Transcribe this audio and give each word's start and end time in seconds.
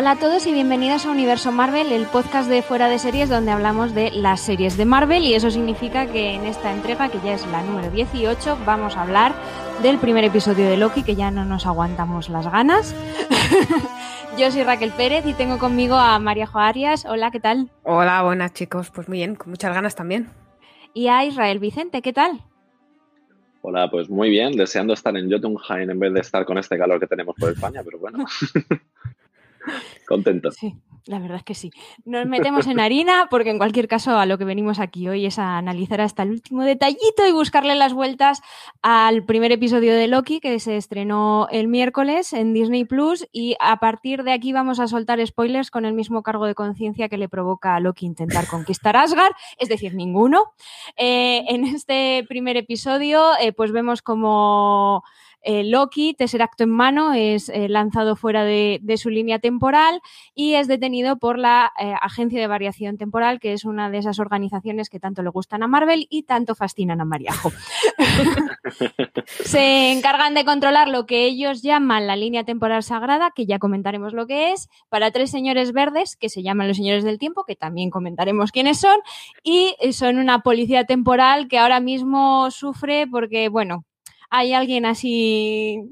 Hola 0.00 0.12
a 0.12 0.16
todos 0.16 0.46
y 0.46 0.52
bienvenidos 0.52 1.06
a 1.06 1.10
Universo 1.10 1.50
Marvel, 1.50 1.90
el 1.90 2.06
podcast 2.06 2.48
de 2.48 2.62
Fuera 2.62 2.88
de 2.88 3.00
Series 3.00 3.28
donde 3.28 3.50
hablamos 3.50 3.96
de 3.96 4.12
las 4.12 4.38
series 4.38 4.76
de 4.76 4.84
Marvel 4.84 5.24
y 5.24 5.34
eso 5.34 5.50
significa 5.50 6.06
que 6.06 6.34
en 6.34 6.44
esta 6.44 6.72
entrega, 6.72 7.08
que 7.08 7.18
ya 7.18 7.34
es 7.34 7.44
la 7.48 7.64
número 7.64 7.90
18, 7.90 8.58
vamos 8.64 8.96
a 8.96 9.02
hablar 9.02 9.34
del 9.82 9.98
primer 9.98 10.22
episodio 10.22 10.70
de 10.70 10.76
Loki, 10.76 11.02
que 11.02 11.16
ya 11.16 11.32
no 11.32 11.44
nos 11.44 11.66
aguantamos 11.66 12.28
las 12.28 12.48
ganas. 12.48 12.94
Yo 14.38 14.52
soy 14.52 14.62
Raquel 14.62 14.92
Pérez 14.92 15.26
y 15.26 15.34
tengo 15.34 15.58
conmigo 15.58 15.96
a 15.96 16.20
María 16.20 16.46
Jo 16.46 16.60
Arias. 16.60 17.04
Hola, 17.04 17.32
¿qué 17.32 17.40
tal? 17.40 17.68
Hola, 17.82 18.22
buenas 18.22 18.52
chicos. 18.52 18.92
Pues 18.94 19.08
muy 19.08 19.18
bien, 19.18 19.34
con 19.34 19.50
muchas 19.50 19.74
ganas 19.74 19.96
también. 19.96 20.28
Y 20.94 21.08
a 21.08 21.24
Israel 21.24 21.58
Vicente, 21.58 22.02
¿qué 22.02 22.12
tal? 22.12 22.44
Hola, 23.62 23.90
pues 23.90 24.08
muy 24.08 24.30
bien, 24.30 24.52
deseando 24.52 24.94
estar 24.94 25.16
en 25.16 25.28
Jotunheim 25.28 25.90
en 25.90 25.98
vez 25.98 26.14
de 26.14 26.20
estar 26.20 26.44
con 26.44 26.56
este 26.56 26.78
calor 26.78 27.00
que 27.00 27.08
tenemos 27.08 27.34
por 27.34 27.50
España, 27.50 27.82
pero 27.84 27.98
bueno. 27.98 28.24
Contento. 30.06 30.50
Sí, 30.50 30.74
la 31.08 31.18
verdad 31.18 31.38
es 31.38 31.44
que 31.44 31.54
sí. 31.54 31.70
Nos 32.04 32.26
metemos 32.26 32.66
en 32.66 32.80
harina 32.80 33.28
porque 33.30 33.50
en 33.50 33.58
cualquier 33.58 33.88
caso 33.88 34.18
a 34.18 34.26
lo 34.26 34.36
que 34.36 34.44
venimos 34.44 34.78
aquí 34.78 35.08
hoy 35.08 35.24
es 35.24 35.38
a 35.38 35.56
analizar 35.56 36.02
hasta 36.02 36.22
el 36.22 36.32
último 36.32 36.64
detallito 36.64 37.26
y 37.26 37.32
buscarle 37.32 37.74
las 37.74 37.94
vueltas 37.94 38.42
al 38.82 39.24
primer 39.24 39.50
episodio 39.52 39.94
de 39.94 40.06
Loki 40.06 40.40
que 40.40 40.60
se 40.60 40.76
estrenó 40.76 41.48
el 41.50 41.68
miércoles 41.68 42.34
en 42.34 42.52
Disney 42.52 42.84
Plus 42.84 43.26
y 43.32 43.56
a 43.58 43.78
partir 43.78 44.22
de 44.22 44.32
aquí 44.32 44.52
vamos 44.52 44.80
a 44.80 44.86
soltar 44.86 45.26
spoilers 45.26 45.70
con 45.70 45.86
el 45.86 45.94
mismo 45.94 46.22
cargo 46.22 46.44
de 46.44 46.54
conciencia 46.54 47.08
que 47.08 47.16
le 47.16 47.28
provoca 47.28 47.74
a 47.74 47.80
Loki 47.80 48.04
intentar 48.04 48.46
conquistar 48.46 48.96
Asgard, 48.96 49.32
es 49.58 49.70
decir, 49.70 49.94
ninguno. 49.94 50.52
Eh, 50.96 51.44
en 51.48 51.64
este 51.64 52.26
primer 52.28 52.58
episodio 52.58 53.30
eh, 53.40 53.52
pues 53.52 53.72
vemos 53.72 54.02
como 54.02 55.04
eh, 55.50 55.64
Loki, 55.64 56.14
acto 56.40 56.64
en 56.64 56.68
mano, 56.68 57.14
es 57.14 57.48
eh, 57.48 57.70
lanzado 57.70 58.16
fuera 58.16 58.44
de, 58.44 58.82
su 58.98 59.08
línea 59.08 59.38
temporal 59.38 60.02
y 60.34 60.56
es 60.56 60.68
detenido 60.68 61.16
por 61.16 61.38
la 61.38 61.72
eh, 61.80 61.94
Agencia 62.02 62.38
de 62.38 62.46
Variación 62.46 62.98
Temporal, 62.98 63.40
que 63.40 63.54
es 63.54 63.64
una 63.64 63.88
de 63.88 63.96
esas 63.96 64.18
organizaciones 64.18 64.90
que 64.90 65.00
tanto 65.00 65.22
le 65.22 65.30
gustan 65.30 65.62
a 65.62 65.66
Marvel 65.66 66.06
y 66.10 66.24
tanto 66.24 66.54
fascinan 66.54 67.00
a 67.00 67.06
Mariajo. 67.06 67.50
Se 69.26 69.90
encargan 69.90 70.34
de 70.34 70.44
controlar 70.44 70.88
lo 70.88 71.06
que 71.06 71.24
ellos 71.24 71.62
llaman 71.62 72.06
la 72.06 72.16
línea 72.16 72.44
temporal 72.44 72.82
sagrada, 72.82 73.30
que 73.34 73.46
ya 73.46 73.58
comentaremos 73.58 74.12
lo 74.12 74.26
que 74.26 74.52
es, 74.52 74.68
para 74.90 75.12
tres 75.12 75.30
señores 75.30 75.72
verdes, 75.72 76.16
que 76.16 76.28
se 76.28 76.42
llaman 76.42 76.68
los 76.68 76.76
señores 76.76 77.04
del 77.04 77.18
tiempo, 77.18 77.44
que 77.44 77.56
también 77.56 77.88
comentaremos 77.88 78.52
quiénes 78.52 78.78
son, 78.78 78.98
y 79.42 79.74
son 79.92 80.18
una 80.18 80.40
policía 80.40 80.84
temporal 80.84 81.48
que 81.48 81.58
ahora 81.58 81.80
mismo 81.80 82.50
sufre 82.50 83.06
porque, 83.06 83.48
bueno, 83.48 83.86
hay 84.30 84.52
alguien 84.52 84.86
así 84.86 85.82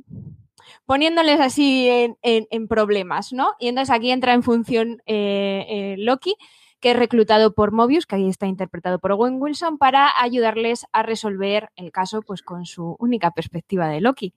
poniéndoles 0.87 1.41
así 1.41 1.89
en, 2.23 2.69
problemas, 2.69 3.33
¿no? 3.33 3.55
Y 3.59 3.69
entonces 3.69 3.95
aquí 3.95 4.11
entra 4.11 4.35
en 4.35 4.43
función 4.43 5.03
eh, 5.07 5.67
eh, 5.69 5.95
Loki, 5.99 6.37
que 6.81 6.93
es 6.93 6.97
reclutado 6.97 7.55
por 7.55 7.73
Mobius, 7.73 8.07
que 8.07 8.17
ahí 8.17 8.29
está 8.29 8.47
interpretado 8.47 8.99
por 9.01 9.13
Owen 9.13 9.41
Wilson, 9.41 9.79
para 9.79 10.11
ayudarles 10.21 10.87
a 10.93 11.03
resolver 11.03 11.71
el 11.75 11.91
caso 11.91 12.23
pues 12.23 12.43
con 12.43 12.67
su 12.67 12.97
única 13.01 13.33
perspectiva 13.33 13.89
de 13.89 14.01
Loki. 14.01 14.35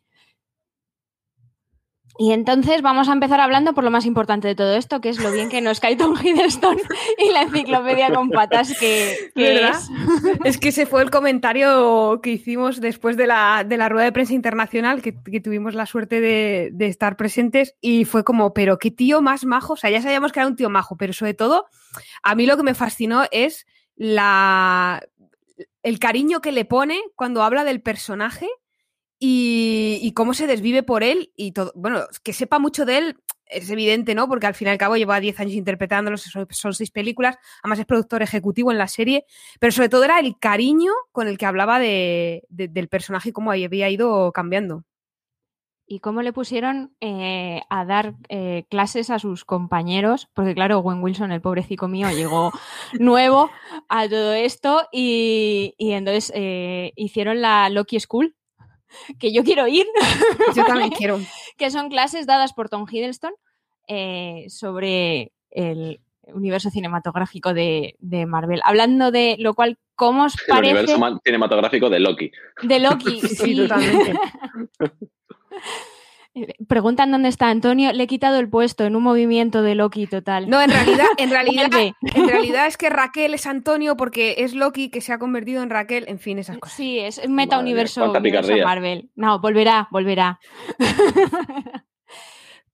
Y 2.22 2.34
entonces 2.34 2.82
vamos 2.82 3.08
a 3.08 3.14
empezar 3.14 3.40
hablando 3.40 3.74
por 3.74 3.86
lo 3.86 3.92
más 3.92 4.06
importante 4.06 4.50
de 4.50 4.54
todo 4.54 4.76
esto, 4.76 5.00
que 5.00 5.08
es 5.08 5.20
lo 5.20 5.32
bien 5.32 5.48
que 5.48 5.62
nos 5.62 5.80
cae 5.80 5.96
Tom 5.96 6.16
Hiddleston 6.22 6.78
y 7.18 7.32
la 7.32 7.44
enciclopedia 7.44 8.14
con 8.14 8.30
patas 8.30 8.78
que, 8.78 9.32
es. 9.36 9.90
Es 10.44 10.58
que 10.58 10.68
ese 10.68 10.86
fue 10.86 11.02
el 11.02 11.12
comentario 11.12 12.20
que 12.22 12.32
hicimos 12.32 12.82
después 12.82 13.16
de 13.16 13.26
la, 13.26 13.64
rueda 13.88 14.04
de 14.04 14.12
prensa 14.12 14.34
internacional, 14.34 15.02
que, 15.02 15.14
tuvimos 15.40 15.76
la 15.76 15.86
suerte 15.86 16.20
de, 16.20 16.72
de, 16.74 16.88
estar 16.88 17.16
presentes, 17.16 17.76
y 17.80 18.04
fue 18.04 18.26
como, 18.26 18.54
pero 18.54 18.80
qué 18.80 18.92
tío 18.92 19.22
más 19.22 19.46
majo, 19.46 19.74
o 19.74 19.78
sea, 19.78 19.90
ya 19.90 20.02
sabíamos 20.02 20.34
que 20.34 20.42
era 20.42 20.48
un 20.48 20.58
tío 20.58 20.70
majo, 20.70 20.98
pero 20.98 21.14
sobre 21.14 21.36
todo, 21.36 21.68
a 22.22 22.36
mí 22.36 22.46
lo 22.46 22.58
que 22.58 22.64
me 22.64 22.74
fascinó 22.74 23.24
es 23.32 23.66
la, 23.96 25.02
el 25.84 26.00
cariño 26.00 26.42
que 26.42 26.52
le 26.52 26.66
pone 26.66 27.00
cuando 27.16 27.44
habla 27.44 27.64
del 27.64 27.82
personaje 27.82 28.50
y, 29.20 30.14
cómo 30.16 30.34
se 30.34 30.48
desvive 30.48 30.82
por 30.84 31.04
él 31.04 31.32
y 31.36 31.52
todo. 31.52 31.74
Bueno, 31.76 32.02
que 32.24 32.34
sepa 32.34 32.58
mucho 32.58 32.86
de 32.86 32.98
él 32.98 33.18
es 33.46 33.70
evidente, 33.70 34.16
¿no? 34.16 34.28
Porque 34.28 34.48
al 34.48 34.54
fin 34.54 34.68
y 34.68 34.72
al 34.72 34.78
cabo 34.78 34.96
lleva 34.96 35.20
10 35.20 35.40
años 35.40 35.54
interpretándolo, 35.54 36.18
son, 36.18 36.48
son, 36.52 36.74
seis 36.74 36.92
películas, 36.92 37.38
además 37.64 37.80
es 37.80 37.86
productor 37.86 38.22
ejecutivo 38.22 38.72
en 38.72 38.78
la 38.78 38.88
serie, 38.88 39.26
pero 39.60 39.72
sobre 39.72 39.90
todo 39.90 40.04
era 40.04 40.20
el 40.20 40.38
cariño 40.38 40.92
con 41.12 41.28
el 41.28 41.38
que 41.38 41.48
hablaba 41.48 41.80
de, 41.80 42.44
del 42.50 42.88
personaje 42.90 43.30
y 43.30 43.32
cómo 43.32 43.52
había 43.52 43.90
ido 43.90 44.32
cambiando. 44.32 44.86
Y 45.92 46.02
cómo 46.02 46.22
le 46.22 46.32
pusieron 46.32 46.96
eh, 47.02 47.62
a 47.68 47.84
dar 47.84 48.14
eh, 48.30 48.68
clases 48.70 49.10
a 49.10 49.18
sus 49.18 49.44
compañeros, 49.44 50.30
porque 50.36 50.54
claro, 50.54 50.82
Gwen 50.82 51.02
Wilson, 51.02 51.32
el 51.32 51.42
pobrecito 51.42 51.88
mío, 51.88 52.12
llegó 52.12 52.52
nuevo 53.00 53.50
a 53.88 54.08
todo 54.08 54.34
esto 54.34 54.88
y, 54.92 55.74
y 55.80 55.94
entonces 55.94 56.32
eh, 56.36 56.94
hicieron 56.96 57.42
la 57.42 57.70
Loki 57.70 58.00
School, 58.00 58.36
que 59.20 59.32
yo 59.32 59.44
quiero 59.44 59.68
ir. 59.68 59.86
Yo 60.56 60.66
también 60.66 60.90
quiero. 60.98 61.20
que 61.58 61.72
son 61.72 61.90
clases 61.90 62.26
dadas 62.26 62.54
por 62.54 62.70
Tom 62.70 62.86
Hiddleston 62.90 63.34
eh, 63.88 64.46
sobre 64.50 65.32
el 65.52 66.00
universo 66.34 66.70
cinematográfico 66.70 67.54
de, 67.54 67.96
Marvel. 68.28 68.62
Hablando 68.64 69.12
de 69.12 69.36
lo 69.40 69.56
cual, 69.56 69.78
¿cómo 69.96 70.26
os 70.26 70.36
parece? 70.48 70.72
El 70.72 70.86
universo 70.86 71.22
cinematográfico 71.24 71.90
de 71.90 72.00
Loki. 72.00 72.32
De 72.62 72.80
Loki, 72.80 73.20
sí, 73.22 73.56
totalmente. 73.56 74.14
Preguntan 76.70 77.10
dónde 77.10 77.30
está 77.30 77.50
Antonio. 77.50 77.92
Le 77.94 78.04
he 78.04 78.08
quitado 78.08 78.38
el 78.38 78.48
puesto 78.48 78.86
en 78.86 78.96
un 78.96 79.02
movimiento 79.02 79.64
de 79.64 79.74
Loki 79.74 80.06
total. 80.06 80.48
No, 80.48 80.62
en 80.62 80.70
realidad, 80.70 81.08
en 81.18 81.30
realidad, 81.32 81.68
en 81.74 82.28
realidad 82.30 82.68
es 82.68 82.78
que 82.78 82.92
Raquel 82.92 83.34
es 83.34 83.48
Antonio 83.48 83.98
porque 83.98 84.36
es 84.38 84.54
Loki 84.54 84.92
que 84.92 85.02
se 85.02 85.12
ha 85.12 85.18
convertido 85.18 85.64
en 85.64 85.72
Raquel. 85.72 86.06
En 86.08 86.20
fin, 86.20 86.38
esas 86.38 86.60
cosas. 86.60 86.78
Sí, 86.78 87.00
es 87.00 87.28
meta 87.28 87.58
universo, 87.58 88.14
Marvel. 88.64 89.10
No, 89.16 89.40
volverá, 89.40 89.88
volverá. 89.90 90.40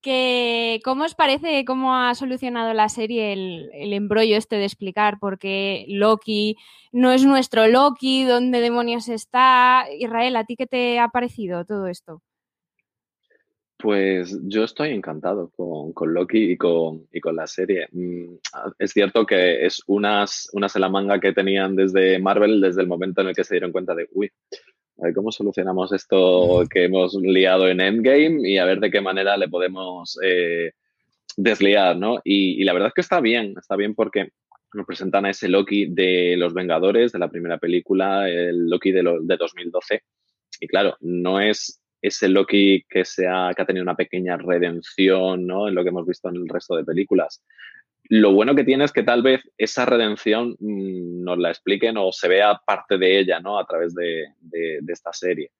que, 0.01 0.81
¿Cómo 0.83 1.05
os 1.05 1.15
parece 1.15 1.63
cómo 1.63 1.95
ha 1.95 2.15
solucionado 2.15 2.73
la 2.73 2.89
serie 2.89 3.31
el, 3.31 3.69
el 3.71 3.93
embrollo 3.93 4.35
este 4.35 4.57
de 4.57 4.65
explicar 4.65 5.19
por 5.19 5.39
qué 5.39 5.85
Loki 5.87 6.57
no 6.91 7.13
es 7.13 7.23
nuestro 7.23 7.65
Loki? 7.67 8.25
¿Dónde 8.25 8.59
demonios 8.59 9.07
está? 9.07 9.85
Israel, 9.97 10.35
¿a 10.35 10.43
ti 10.43 10.57
qué 10.57 10.67
te 10.67 10.99
ha 10.99 11.07
parecido 11.07 11.63
todo 11.63 11.87
esto? 11.87 12.21
Pues 13.77 14.37
yo 14.43 14.63
estoy 14.63 14.91
encantado 14.91 15.49
con, 15.49 15.91
con 15.91 16.13
Loki 16.13 16.51
y 16.51 16.57
con, 16.57 17.07
y 17.11 17.19
con 17.19 17.35
la 17.35 17.45
serie. 17.45 17.87
Mm, 17.91 18.35
es 18.79 18.91
cierto 18.91 19.25
que 19.25 19.65
es 19.65 19.81
unas, 19.87 20.49
unas 20.53 20.75
en 20.75 20.81
la 20.81 20.89
manga 20.89 21.19
que 21.19 21.33
tenían 21.33 21.75
desde 21.75 22.19
Marvel 22.19 22.61
desde 22.61 22.81
el 22.81 22.87
momento 22.87 23.21
en 23.21 23.27
el 23.27 23.35
que 23.35 23.43
se 23.43 23.55
dieron 23.55 23.73
cuenta 23.73 23.93
de, 23.93 24.07
uy, 24.13 24.31
a 24.97 25.03
ver 25.03 25.13
cómo 25.13 25.31
solucionamos 25.31 25.91
esto 25.91 26.63
que 26.69 26.85
hemos 26.85 27.15
liado 27.15 27.67
en 27.67 27.81
Endgame 27.81 28.49
y 28.49 28.57
a 28.57 28.65
ver 28.65 28.79
de 28.79 28.89
qué 28.89 29.01
manera 29.01 29.35
le 29.35 29.49
podemos 29.49 30.17
eh, 30.23 30.71
desliar, 31.35 31.97
¿no? 31.97 32.21
Y, 32.23 32.61
y, 32.61 32.63
la 32.63 32.71
verdad 32.71 32.87
es 32.89 32.93
que 32.93 33.01
está 33.01 33.19
bien, 33.19 33.55
está 33.59 33.75
bien 33.75 33.93
porque 33.93 34.29
nos 34.73 34.85
presentan 34.85 35.25
a 35.25 35.31
ese 35.31 35.49
Loki 35.49 35.87
de 35.87 36.35
los 36.37 36.53
Vengadores, 36.53 37.11
de 37.11 37.19
la 37.19 37.29
primera 37.29 37.57
película, 37.57 38.29
el 38.29 38.69
Loki 38.69 38.91
de, 38.91 39.03
de 39.21 39.37
2012. 39.37 40.01
Y 40.61 40.67
claro, 40.67 40.95
no 41.01 41.41
es 41.41 41.81
ese 42.07 42.29
Loki 42.29 42.85
que, 42.89 43.03
ha, 43.27 43.53
tenido 43.65 43.83
una 43.83 43.95
pequeña 43.95 44.37
redención 44.37 45.41
en 45.41 45.75
lo 45.75 45.83
que 45.83 45.89
hemos 45.89 46.05
visto 46.05 46.29
en 46.29 46.35
el 46.35 46.47
resto 46.47 46.75
de 46.75 46.83
películas. 46.83 47.43
Lo 48.09 48.33
bueno 48.33 48.53
que 48.53 48.63
tiene 48.63 48.83
es 48.83 48.91
que 48.91 49.03
tal 49.03 49.23
vez 49.23 49.41
esa 49.57 49.85
redención 49.85 50.55
mm, 50.59 51.23
nos 51.23 51.39
la 51.39 51.49
expliquen 51.49 51.97
o 51.97 52.11
se 52.11 52.27
vea 52.27 52.61
parte 52.65 52.97
de 52.97 53.19
ella 53.19 53.39
¿no? 53.39 53.57
a 53.57 53.65
través 53.65 53.95
de, 53.95 54.25
esta 54.87 55.11
serie. 55.11 55.51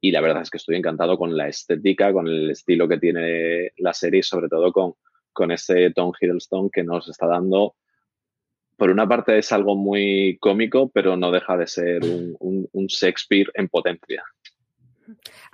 Y 0.00 0.12
la 0.12 0.20
verdad 0.20 0.42
es 0.42 0.50
que 0.50 0.58
estoy 0.58 0.76
encantado 0.76 1.18
con 1.18 1.36
la 1.36 1.48
estética, 1.48 2.12
con 2.12 2.26
el 2.28 2.50
estilo 2.50 2.88
que 2.88 2.98
tiene 2.98 3.72
la 3.78 3.92
serie 3.92 4.22
sobre 4.22 4.48
todo 4.48 4.72
con 4.72 5.50
ese 5.50 5.90
Tom 5.90 6.12
Hiddleston 6.20 6.70
que 6.70 6.84
nos 6.84 7.08
está 7.08 7.26
dando 7.26 7.74
por 8.76 8.90
una 8.90 9.08
parte 9.08 9.38
es 9.38 9.52
algo 9.52 9.76
muy 9.76 10.38
cómico, 10.40 10.90
pero 10.92 11.16
no 11.16 11.30
deja 11.30 11.56
de 11.56 11.68
ser 11.68 12.00
un 12.02 12.86
Shakespeare 12.88 13.48
en 13.54 13.68
potencia. 13.68 14.24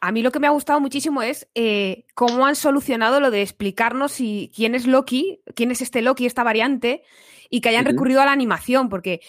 A 0.00 0.12
mí 0.12 0.22
lo 0.22 0.30
que 0.30 0.40
me 0.40 0.46
ha 0.46 0.50
gustado 0.50 0.80
muchísimo 0.80 1.22
es 1.22 1.48
eh, 1.54 2.04
cómo 2.14 2.46
han 2.46 2.56
solucionado 2.56 3.20
lo 3.20 3.30
de 3.30 3.42
explicarnos 3.42 4.12
si, 4.12 4.52
quién 4.54 4.74
es 4.74 4.86
Loki, 4.86 5.40
quién 5.54 5.70
es 5.70 5.82
este 5.82 6.02
Loki, 6.02 6.26
esta 6.26 6.44
variante, 6.44 7.02
y 7.50 7.60
que 7.60 7.70
hayan 7.70 7.84
recurrido 7.84 8.20
a 8.20 8.26
la 8.26 8.32
animación, 8.32 8.88
porque 8.88 9.20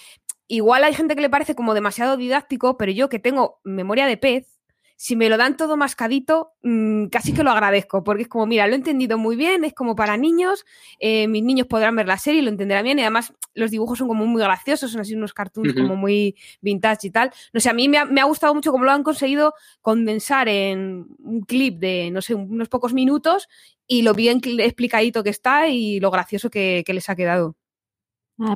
igual 0.47 0.83
hay 0.83 0.93
gente 0.93 1.15
que 1.15 1.21
le 1.21 1.29
parece 1.29 1.55
como 1.55 1.73
demasiado 1.73 2.17
didáctico, 2.17 2.77
pero 2.77 2.91
yo 2.91 3.09
que 3.09 3.19
tengo 3.19 3.59
memoria 3.63 4.05
de 4.05 4.17
pez, 4.17 4.58
si 5.01 5.15
me 5.15 5.29
lo 5.29 5.37
dan 5.37 5.55
todo 5.55 5.77
mascadito, 5.77 6.51
mmm, 6.61 7.05
casi 7.05 7.31
que 7.31 7.41
lo 7.41 7.51
agradezco, 7.51 8.03
porque 8.03 8.23
es 8.23 8.27
como, 8.27 8.45
mira, 8.45 8.67
lo 8.67 8.73
he 8.73 8.75
entendido 8.75 9.17
muy 9.17 9.37
bien, 9.37 9.63
es 9.63 9.73
como 9.73 9.95
para 9.95 10.17
niños, 10.17 10.65
eh, 10.99 11.25
mis 11.29 11.41
niños 11.41 11.67
podrán 11.67 11.95
ver 11.95 12.05
la 12.05 12.17
serie 12.17 12.41
y 12.41 12.43
lo 12.43 12.49
entenderán 12.49 12.83
bien, 12.83 12.99
y 12.99 13.03
además 13.03 13.33
los 13.53 13.71
dibujos 13.71 13.97
son 13.97 14.09
como 14.09 14.25
muy 14.25 14.41
graciosos, 14.41 14.91
son 14.91 14.99
así 14.99 15.15
unos 15.15 15.33
cartoons 15.33 15.69
uh 15.69 15.71
-huh. 15.71 15.81
como 15.83 15.95
muy 15.95 16.35
vintage 16.59 17.07
y 17.07 17.11
tal. 17.11 17.31
No 17.53 17.61
sé, 17.61 17.69
a 17.69 17.73
mí 17.73 17.87
me 17.87 17.97
ha, 17.97 18.03
me 18.03 18.19
ha, 18.19 18.25
gustado 18.25 18.53
mucho 18.53 18.73
cómo 18.73 18.83
lo 18.83 18.91
han 18.91 19.03
conseguido 19.03 19.53
condensar 19.81 20.49
en 20.49 21.07
un 21.19 21.41
clip 21.43 21.79
de, 21.79 22.11
no 22.11 22.21
sé, 22.21 22.35
unos 22.35 22.67
pocos 22.67 22.93
minutos 22.93 23.47
y 23.87 24.01
lo 24.01 24.13
bien 24.13 24.41
explicadito 24.43 25.23
que 25.23 25.29
está 25.29 25.69
y 25.69 26.01
lo 26.01 26.11
gracioso 26.11 26.49
que, 26.49 26.83
que 26.85 26.93
les 26.93 27.09
ha 27.09 27.15
quedado. 27.15 27.55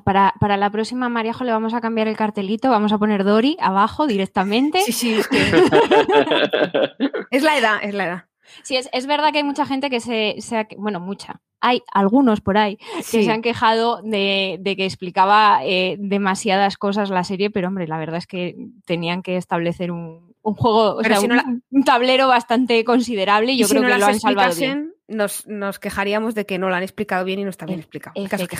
Para, 0.05 0.33
para, 0.39 0.55
la 0.55 0.69
próxima, 0.69 1.09
Mariajo, 1.09 1.43
le 1.43 1.51
vamos 1.51 1.73
a 1.73 1.81
cambiar 1.81 2.07
el 2.07 2.15
cartelito, 2.15 2.69
vamos 2.69 2.93
a 2.93 2.97
poner 2.97 3.25
Dori 3.25 3.57
abajo 3.59 4.07
directamente. 4.07 4.79
Sí, 4.81 4.93
sí, 4.93 5.13
es, 5.15 5.27
que... 5.27 5.37
es 7.31 7.43
la 7.43 7.57
edad, 7.57 7.79
es 7.81 7.93
la 7.93 8.05
edad. 8.05 8.25
Sí, 8.61 8.77
es, 8.77 8.89
es, 8.93 9.07
verdad 9.07 9.31
que 9.33 9.39
hay 9.39 9.43
mucha 9.43 9.65
gente 9.65 9.89
que 9.89 9.99
se, 9.99 10.35
se 10.39 10.57
ha, 10.57 10.67
bueno, 10.77 11.01
mucha, 11.01 11.41
hay 11.59 11.81
algunos 11.91 12.39
por 12.41 12.57
ahí 12.57 12.77
que 12.97 13.03
sí. 13.03 13.23
se 13.23 13.31
han 13.31 13.41
quejado 13.41 14.01
de, 14.03 14.57
de 14.59 14.75
que 14.75 14.85
explicaba 14.85 15.61
eh, 15.63 15.95
demasiadas 15.99 16.77
cosas 16.77 17.09
la 17.09 17.23
serie, 17.23 17.49
pero 17.49 17.67
hombre, 17.67 17.87
la 17.87 17.97
verdad 17.97 18.17
es 18.17 18.27
que 18.27 18.55
tenían 18.85 19.21
que 19.21 19.37
establecer 19.37 19.91
un, 19.91 20.33
un 20.41 20.53
juego, 20.55 20.95
o 20.95 21.03
sea, 21.03 21.17
si 21.17 21.27
no 21.27 21.35
la... 21.35 21.45
un, 21.71 21.83
tablero 21.83 22.27
bastante 22.27 22.83
considerable 22.83 23.53
y 23.53 23.57
yo 23.57 23.67
creo 23.67 23.81
si 23.81 23.87
no 23.87 23.93
que 23.93 23.99
lo 23.99 24.05
han 24.05 24.19
salvado 24.19 24.55
bien 24.55 24.92
nos, 25.07 25.47
nos, 25.47 25.79
quejaríamos 25.79 26.35
de 26.35 26.45
que 26.45 26.57
no 26.57 26.69
lo 26.69 26.75
han 26.75 26.83
explicado 26.83 27.25
bien 27.25 27.39
y 27.39 27.43
no 27.43 27.49
está 27.49 27.65
bien 27.65 27.79
explicado. 27.79 28.13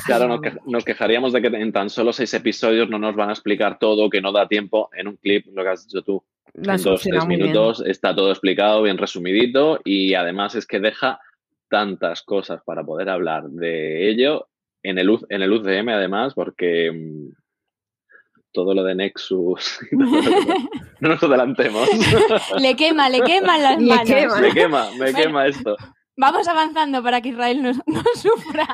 Claro, 0.06 0.28
nos, 0.28 0.42
que, 0.42 0.54
nos, 0.66 0.84
quejaríamos 0.84 1.34
de 1.34 1.42
que 1.42 1.48
en 1.48 1.72
tan 1.72 1.90
solo 1.90 2.14
seis 2.14 2.34
episodios 2.34 2.90
no 2.90 3.00
nos 3.00 3.16
van 3.16 3.30
a 3.30 3.34
explicar 3.34 3.80
todo, 3.80 4.10
que 4.10 4.22
no 4.22 4.32
da 4.32 4.48
tiempo 4.48 4.90
en 4.94 5.08
un 5.08 5.18
clip, 5.18 5.48
lo 5.54 5.64
que 5.64 5.70
has 5.70 5.88
dicho 5.88 6.02
tú. 6.04 6.24
En 6.54 6.64
dos, 6.84 7.02
tres 7.02 7.26
minutos 7.26 7.80
bien. 7.80 7.92
está 7.92 8.16
todo 8.16 8.30
explicado, 8.30 8.84
bien 8.84 8.98
resumidito 8.98 9.80
y 9.84 10.14
además 10.14 10.54
es 10.54 10.68
que 10.68 10.80
deja 10.80 11.20
tantas 11.68 12.22
cosas 12.22 12.62
para 12.64 12.84
poder 12.84 13.10
hablar 13.10 13.50
de 13.50 14.10
ello 14.10 14.48
en 14.84 15.00
el, 15.00 15.18
en 15.30 15.42
el 15.42 15.52
UCM 15.52 15.90
además, 15.90 16.36
porque 16.36 16.92
mm, 16.92 17.32
todo 18.52 18.74
lo 18.74 18.84
de 18.84 18.96
Nexus. 18.96 19.80
no 19.92 21.10
nos 21.10 21.24
adelantemos. 21.24 21.90
le 22.60 22.76
quema, 22.76 23.10
le 23.10 23.22
quema 23.22 23.58
las 23.58 23.82
manos. 23.82 24.10
Le 24.10 24.16
quema, 24.16 24.40
me 24.40 24.54
quema, 24.54 24.92
me 24.92 24.98
bueno, 24.98 25.18
quema 25.18 25.48
esto. 25.48 25.76
Vamos 26.16 26.48
avanzando 26.48 27.02
para 27.02 27.22
que 27.22 27.30
Israel 27.30 27.62
no, 27.62 27.72
no 27.86 28.04
sufra. 28.16 28.68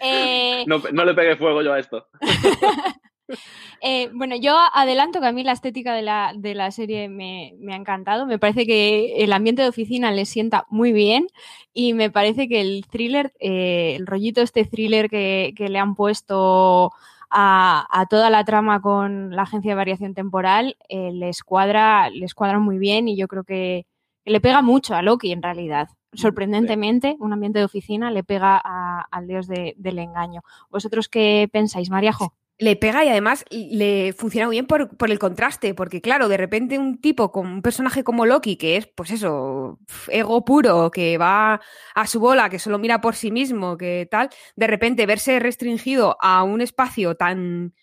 Eh... 0.00 0.64
No, 0.66 0.80
no, 0.92 1.04
le 1.04 1.14
pegue 1.14 1.36
fuego 1.36 1.62
yo 1.62 1.72
a 1.72 1.78
esto. 1.78 2.06
eh, 3.82 4.10
bueno, 4.14 4.36
yo 4.36 4.56
adelanto 4.72 5.20
que 5.20 5.26
a 5.26 5.32
mí 5.32 5.44
la 5.44 5.52
estética 5.52 5.94
de 5.94 6.02
la, 6.02 6.32
de 6.34 6.54
la 6.54 6.70
serie 6.70 7.08
me, 7.08 7.54
me, 7.58 7.74
ha 7.74 7.76
encantado. 7.76 8.26
Me 8.26 8.38
parece 8.38 8.66
que 8.66 9.22
el 9.22 9.32
ambiente 9.32 9.62
de 9.62 9.68
oficina 9.68 10.10
le 10.10 10.24
sienta 10.24 10.66
muy 10.70 10.92
bien 10.92 11.26
y 11.74 11.92
me 11.92 12.10
parece 12.10 12.48
que 12.48 12.60
el 12.60 12.86
thriller, 12.90 13.32
eh, 13.38 13.94
el 13.96 14.06
rollito 14.06 14.40
este 14.40 14.64
thriller 14.64 15.10
que, 15.10 15.52
que 15.56 15.68
le 15.68 15.78
han 15.78 15.94
puesto 15.94 16.92
a, 17.30 17.86
a, 17.90 18.06
toda 18.06 18.30
la 18.30 18.44
trama 18.44 18.80
con 18.80 19.36
la 19.36 19.42
agencia 19.42 19.72
de 19.72 19.76
variación 19.76 20.14
temporal 20.14 20.76
eh, 20.88 21.12
les, 21.12 21.42
cuadra, 21.42 22.08
les 22.08 22.34
cuadra 22.34 22.58
muy 22.58 22.78
bien 22.78 23.08
y 23.08 23.16
yo 23.16 23.28
creo 23.28 23.44
que 23.44 23.86
le 24.24 24.40
pega 24.40 24.62
mucho 24.62 24.94
a 24.94 25.02
Loki 25.02 25.32
en 25.32 25.42
realidad 25.42 25.88
sorprendentemente, 26.18 27.16
un 27.20 27.32
ambiente 27.32 27.60
de 27.60 27.64
oficina 27.64 28.10
le 28.10 28.24
pega 28.24 28.60
a, 28.62 29.06
al 29.10 29.26
dios 29.26 29.46
de, 29.46 29.74
del 29.78 29.98
engaño. 29.98 30.42
¿Vosotros 30.70 31.08
qué 31.08 31.48
pensáis, 31.52 31.90
Mariajo? 31.90 32.34
Le 32.60 32.74
pega 32.74 33.04
y 33.04 33.08
además 33.08 33.44
le 33.50 34.12
funciona 34.12 34.48
muy 34.48 34.56
bien 34.56 34.66
por, 34.66 34.96
por, 34.96 35.12
el 35.12 35.20
contraste, 35.20 35.74
porque 35.74 36.00
claro, 36.00 36.28
de 36.28 36.36
repente 36.36 36.76
un 36.76 37.00
tipo 37.00 37.30
con 37.30 37.46
un 37.46 37.62
personaje 37.62 38.02
como 38.02 38.26
Loki, 38.26 38.56
que 38.56 38.76
es, 38.76 38.88
pues 38.88 39.12
eso, 39.12 39.78
ego 40.08 40.44
puro, 40.44 40.90
que 40.90 41.18
va 41.18 41.60
a 41.94 42.06
su 42.08 42.18
bola, 42.18 42.50
que 42.50 42.58
solo 42.58 42.80
mira 42.80 43.00
por 43.00 43.14
sí 43.14 43.30
mismo, 43.30 43.76
que 43.76 44.08
tal, 44.10 44.30
de 44.56 44.66
repente 44.66 45.06
verse 45.06 45.38
restringido 45.38 46.16
a 46.20 46.42
un 46.42 46.60
espacio 46.60 47.14
tan, 47.14 47.74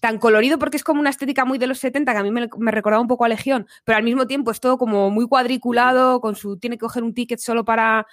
tan 0.00 0.18
colorido 0.18 0.58
porque 0.58 0.76
es 0.76 0.84
como 0.84 1.00
una 1.00 1.10
estética 1.10 1.44
muy 1.44 1.58
de 1.58 1.66
los 1.66 1.78
70 1.78 2.12
que 2.12 2.18
a 2.18 2.22
mí 2.22 2.30
me, 2.30 2.48
me, 2.58 2.70
recordaba 2.70 3.00
un 3.00 3.08
poco 3.08 3.24
a 3.24 3.28
Legión, 3.28 3.66
pero 3.84 3.96
al 3.96 4.04
mismo 4.04 4.26
tiempo 4.26 4.50
es 4.50 4.60
todo 4.60 4.78
como 4.78 5.10
muy 5.10 5.26
cuadriculado, 5.26 6.20
con 6.20 6.36
su 6.36 6.58
tiene 6.58 6.76
que 6.76 6.80
coger 6.80 7.02
un 7.02 7.14
ticket 7.14 7.38
solo 7.38 7.64
para 7.64 8.06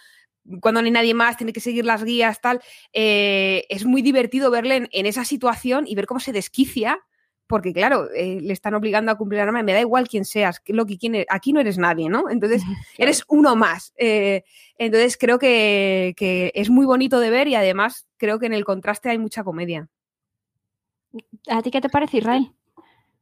cuando 0.61 0.81
no 0.81 0.85
hay 0.85 0.91
nadie 0.91 1.13
más, 1.13 1.37
tiene 1.37 1.53
que 1.53 1.59
seguir 1.59 1.85
las 1.85 2.03
guías, 2.03 2.41
tal. 2.41 2.61
Eh, 2.91 3.65
es 3.69 3.85
muy 3.85 4.01
divertido 4.01 4.51
verle 4.51 4.75
en, 4.75 4.89
en, 4.91 5.05
esa 5.05 5.25
situación 5.25 5.85
y 5.87 5.95
ver 5.95 6.05
cómo 6.05 6.19
se 6.19 6.33
desquicia, 6.33 6.99
porque 7.47 7.73
claro, 7.73 8.09
eh, 8.15 8.39
le 8.41 8.53
están 8.53 8.73
obligando 8.73 9.11
a 9.11 9.17
cumplir 9.17 9.39
la 9.39 9.45
norma, 9.45 9.63
me 9.63 9.73
da 9.73 9.79
igual 9.79 10.07
quién 10.07 10.25
seas, 10.25 10.61
lo 10.67 10.85
que 10.85 10.97
quién 10.97 11.15
eres, 11.15 11.27
aquí 11.29 11.53
no 11.53 11.59
eres 11.59 11.77
nadie, 11.77 12.09
¿no? 12.09 12.29
Entonces, 12.29 12.63
eres 12.97 13.23
uno 13.27 13.55
más. 13.55 13.93
Eh, 13.97 14.43
entonces, 14.77 15.17
creo 15.17 15.39
que, 15.39 16.13
que 16.17 16.51
es 16.55 16.69
muy 16.69 16.85
bonito 16.85 17.19
de 17.19 17.29
ver 17.29 17.47
y 17.47 17.55
además 17.55 18.07
creo 18.17 18.39
que 18.39 18.47
en 18.47 18.53
el 18.53 18.65
contraste 18.65 19.09
hay 19.09 19.17
mucha 19.17 19.43
comedia. 19.43 19.87
¿A 21.49 21.61
ti 21.61 21.71
qué 21.71 21.81
te 21.81 21.89
parece, 21.89 22.17
Israel? 22.17 22.47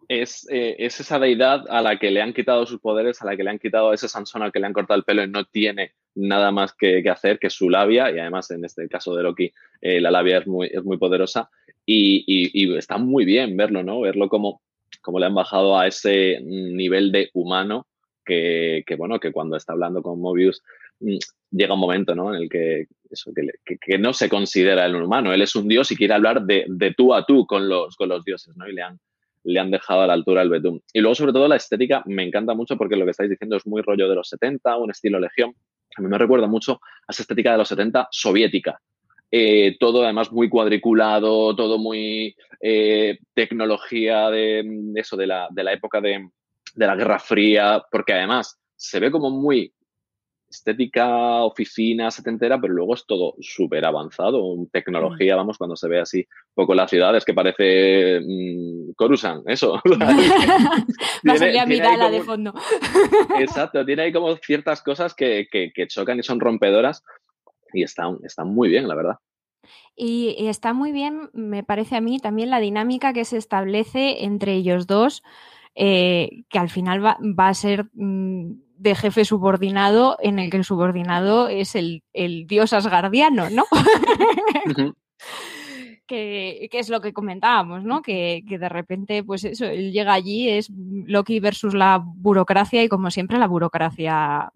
Es, 0.07 0.47
eh, 0.51 0.75
es, 0.79 0.99
esa 0.99 1.19
deidad 1.19 1.65
a 1.69 1.81
la 1.81 1.97
que 1.97 2.11
le 2.11 2.21
han 2.21 2.33
quitado 2.33 2.65
sus 2.65 2.81
poderes, 2.81 3.21
a 3.21 3.25
la 3.25 3.37
que 3.37 3.43
le 3.43 3.49
han 3.49 3.59
quitado 3.59 3.93
ese 3.93 4.09
Sansón 4.09 4.43
al 4.43 4.51
que 4.51 4.59
le 4.59 4.67
han 4.67 4.73
cortado 4.73 4.97
el 4.97 5.05
pelo 5.05 5.23
y 5.23 5.29
no 5.29 5.45
tiene 5.45 5.93
nada 6.15 6.51
más 6.51 6.73
que, 6.73 7.07
hacer 7.09 7.39
que 7.39 7.49
su 7.49 7.69
labia, 7.69 8.11
y 8.11 8.19
además 8.19 8.51
en 8.51 8.65
este 8.65 8.87
caso 8.89 9.15
de 9.15 9.23
Loki, 9.23 9.51
eh, 9.79 10.01
la 10.01 10.11
labia 10.11 10.39
es 10.39 10.47
muy, 10.47 10.97
poderosa, 10.97 11.49
y, 11.85 12.75
está 12.77 12.97
muy 12.97 13.25
bien 13.25 13.55
verlo, 13.55 13.83
¿no? 13.83 14.01
Verlo 14.01 14.27
como, 14.27 14.61
como 15.01 15.19
le 15.19 15.27
han 15.27 15.35
bajado 15.35 15.77
a 15.77 15.87
ese 15.87 16.39
nivel 16.41 17.11
de 17.11 17.29
humano 17.33 17.87
que, 18.25 18.83
que 18.85 18.95
bueno, 18.95 19.19
que 19.19 19.31
cuando 19.31 19.55
está 19.55 19.73
hablando 19.73 20.03
con 20.03 20.19
Mobius 20.19 20.61
mm, 20.99 21.17
llega 21.51 21.73
un 21.73 21.79
momento, 21.79 22.15
¿no? 22.15 22.35
En 22.35 22.41
el 22.43 22.49
que, 22.49 22.87
eso, 23.11 23.31
que, 23.65 23.77
que, 23.77 23.97
no 23.97 24.13
se 24.13 24.29
considera 24.29 24.85
el 24.85 24.95
humano. 24.95 25.33
Él 25.33 25.41
es 25.41 25.55
un 25.55 25.67
dios 25.67 25.91
y 25.91 25.95
quiere 25.95 26.13
hablar 26.13 26.43
de, 26.43 26.65
de 26.67 26.93
tú 26.93 27.13
a 27.13 27.25
tú 27.25 27.45
con 27.45 27.67
los, 27.67 27.95
con 27.95 28.09
los 28.09 28.23
dioses, 28.23 28.55
¿no? 28.57 28.67
Y 28.67 28.73
le 28.73 28.81
han, 28.81 28.99
le 29.43 29.59
han 29.59 29.71
dejado 29.71 30.01
a 30.01 30.07
la 30.07 30.13
altura 30.13 30.41
el 30.41 30.49
betún. 30.49 30.81
Y 30.93 30.99
luego, 30.99 31.15
sobre 31.15 31.33
todo, 31.33 31.47
la 31.47 31.55
estética 31.55 32.03
me 32.05 32.23
encanta 32.23 32.53
mucho 32.53 32.77
porque 32.77 32.95
lo 32.95 33.05
que 33.05 33.11
estáis 33.11 33.29
diciendo 33.29 33.57
es 33.57 33.65
muy 33.65 33.81
rollo 33.81 34.07
de 34.09 34.15
los 34.15 34.29
70, 34.29 34.77
un 34.77 34.91
estilo 34.91 35.19
legión. 35.19 35.53
A 35.97 36.01
mí 36.01 36.07
me 36.07 36.17
recuerda 36.17 36.47
mucho 36.47 36.79
a 37.07 37.11
esa 37.11 37.23
estética 37.23 37.51
de 37.51 37.57
los 37.57 37.67
70 37.67 38.07
soviética. 38.11 38.79
Eh, 39.29 39.77
todo 39.79 40.03
además 40.03 40.31
muy 40.31 40.49
cuadriculado, 40.49 41.55
todo 41.55 41.77
muy 41.77 42.35
eh, 42.59 43.17
tecnología 43.33 44.29
de, 44.29 44.61
de, 44.65 44.99
eso, 44.99 45.15
de 45.15 45.27
la, 45.27 45.47
de 45.49 45.63
la 45.63 45.71
época 45.71 46.01
de, 46.01 46.27
de 46.75 46.87
la 46.87 46.95
Guerra 46.95 47.17
Fría, 47.17 47.81
porque 47.89 48.13
además 48.13 48.59
se 48.75 48.99
ve 48.99 49.09
como 49.09 49.29
muy 49.29 49.73
estética, 50.51 51.43
oficina 51.43 52.11
setentera, 52.11 52.59
pero 52.59 52.73
luego 52.73 52.93
es 52.93 53.05
todo 53.05 53.35
súper 53.39 53.85
avanzado, 53.85 54.55
tecnología, 54.71 55.35
vamos, 55.35 55.57
cuando 55.57 55.75
se 55.75 55.87
ve 55.87 55.99
así 55.99 56.19
un 56.19 56.53
poco 56.53 56.75
las 56.75 56.89
ciudades, 56.89 57.25
que 57.25 57.33
parece 57.33 58.19
mmm, 58.21 58.91
Coruscant, 58.95 59.47
eso. 59.47 59.81
como, 59.83 60.05
de 62.11 62.21
fondo. 62.21 62.53
exacto, 63.39 63.85
tiene 63.85 64.03
ahí 64.03 64.13
como 64.13 64.35
ciertas 64.37 64.81
cosas 64.81 65.13
que, 65.13 65.47
que, 65.49 65.71
que 65.73 65.87
chocan 65.87 66.19
y 66.19 66.23
son 66.23 66.39
rompedoras 66.39 67.03
y 67.73 67.83
están, 67.83 68.17
están 68.23 68.49
muy 68.53 68.69
bien, 68.69 68.87
la 68.87 68.95
verdad. 68.95 69.15
Y, 69.95 70.35
y, 70.37 70.47
está 70.47 70.73
muy 70.73 70.91
bien, 70.91 71.29
me 71.33 71.63
parece 71.63 71.95
a 71.95 72.01
mí, 72.01 72.19
también 72.19 72.49
la 72.49 72.59
dinámica 72.59 73.13
que 73.13 73.25
se 73.25 73.37
establece 73.37 74.25
entre 74.25 74.53
ellos 74.53 74.87
dos, 74.87 75.23
eh, 75.75 76.43
que 76.49 76.59
al 76.59 76.69
final 76.69 77.05
va, 77.05 77.17
va 77.21 77.47
a 77.47 77.53
ser... 77.53 77.89
Mmm, 77.93 78.70
de 78.81 78.95
jefe 78.95 79.25
subordinado 79.25 80.17
en 80.21 80.39
el 80.39 80.49
que 80.49 80.57
el 80.57 80.65
subordinado 80.65 81.47
es 81.49 81.75
el, 81.75 82.03
el 82.13 82.47
dios 82.47 82.73
asgardiano, 82.73 83.49
¿no? 83.51 83.65
que, 86.07 86.67
que, 86.71 86.79
es 86.79 86.89
lo 86.89 86.99
que 86.99 87.13
comentábamos, 87.13 87.83
¿no? 87.83 88.01
Que, 88.01 88.43
que, 88.49 88.57
de 88.57 88.69
repente, 88.69 89.23
pues 89.23 89.43
eso, 89.43 89.65
él 89.65 89.91
llega 89.91 90.13
allí, 90.13 90.49
es 90.49 90.71
Loki 91.05 91.39
versus 91.39 91.75
la 91.75 92.01
burocracia 92.03 92.83
y 92.83 92.89
como 92.89 93.11
siempre 93.11 93.37
la 93.37 93.47
burocracia 93.47 94.51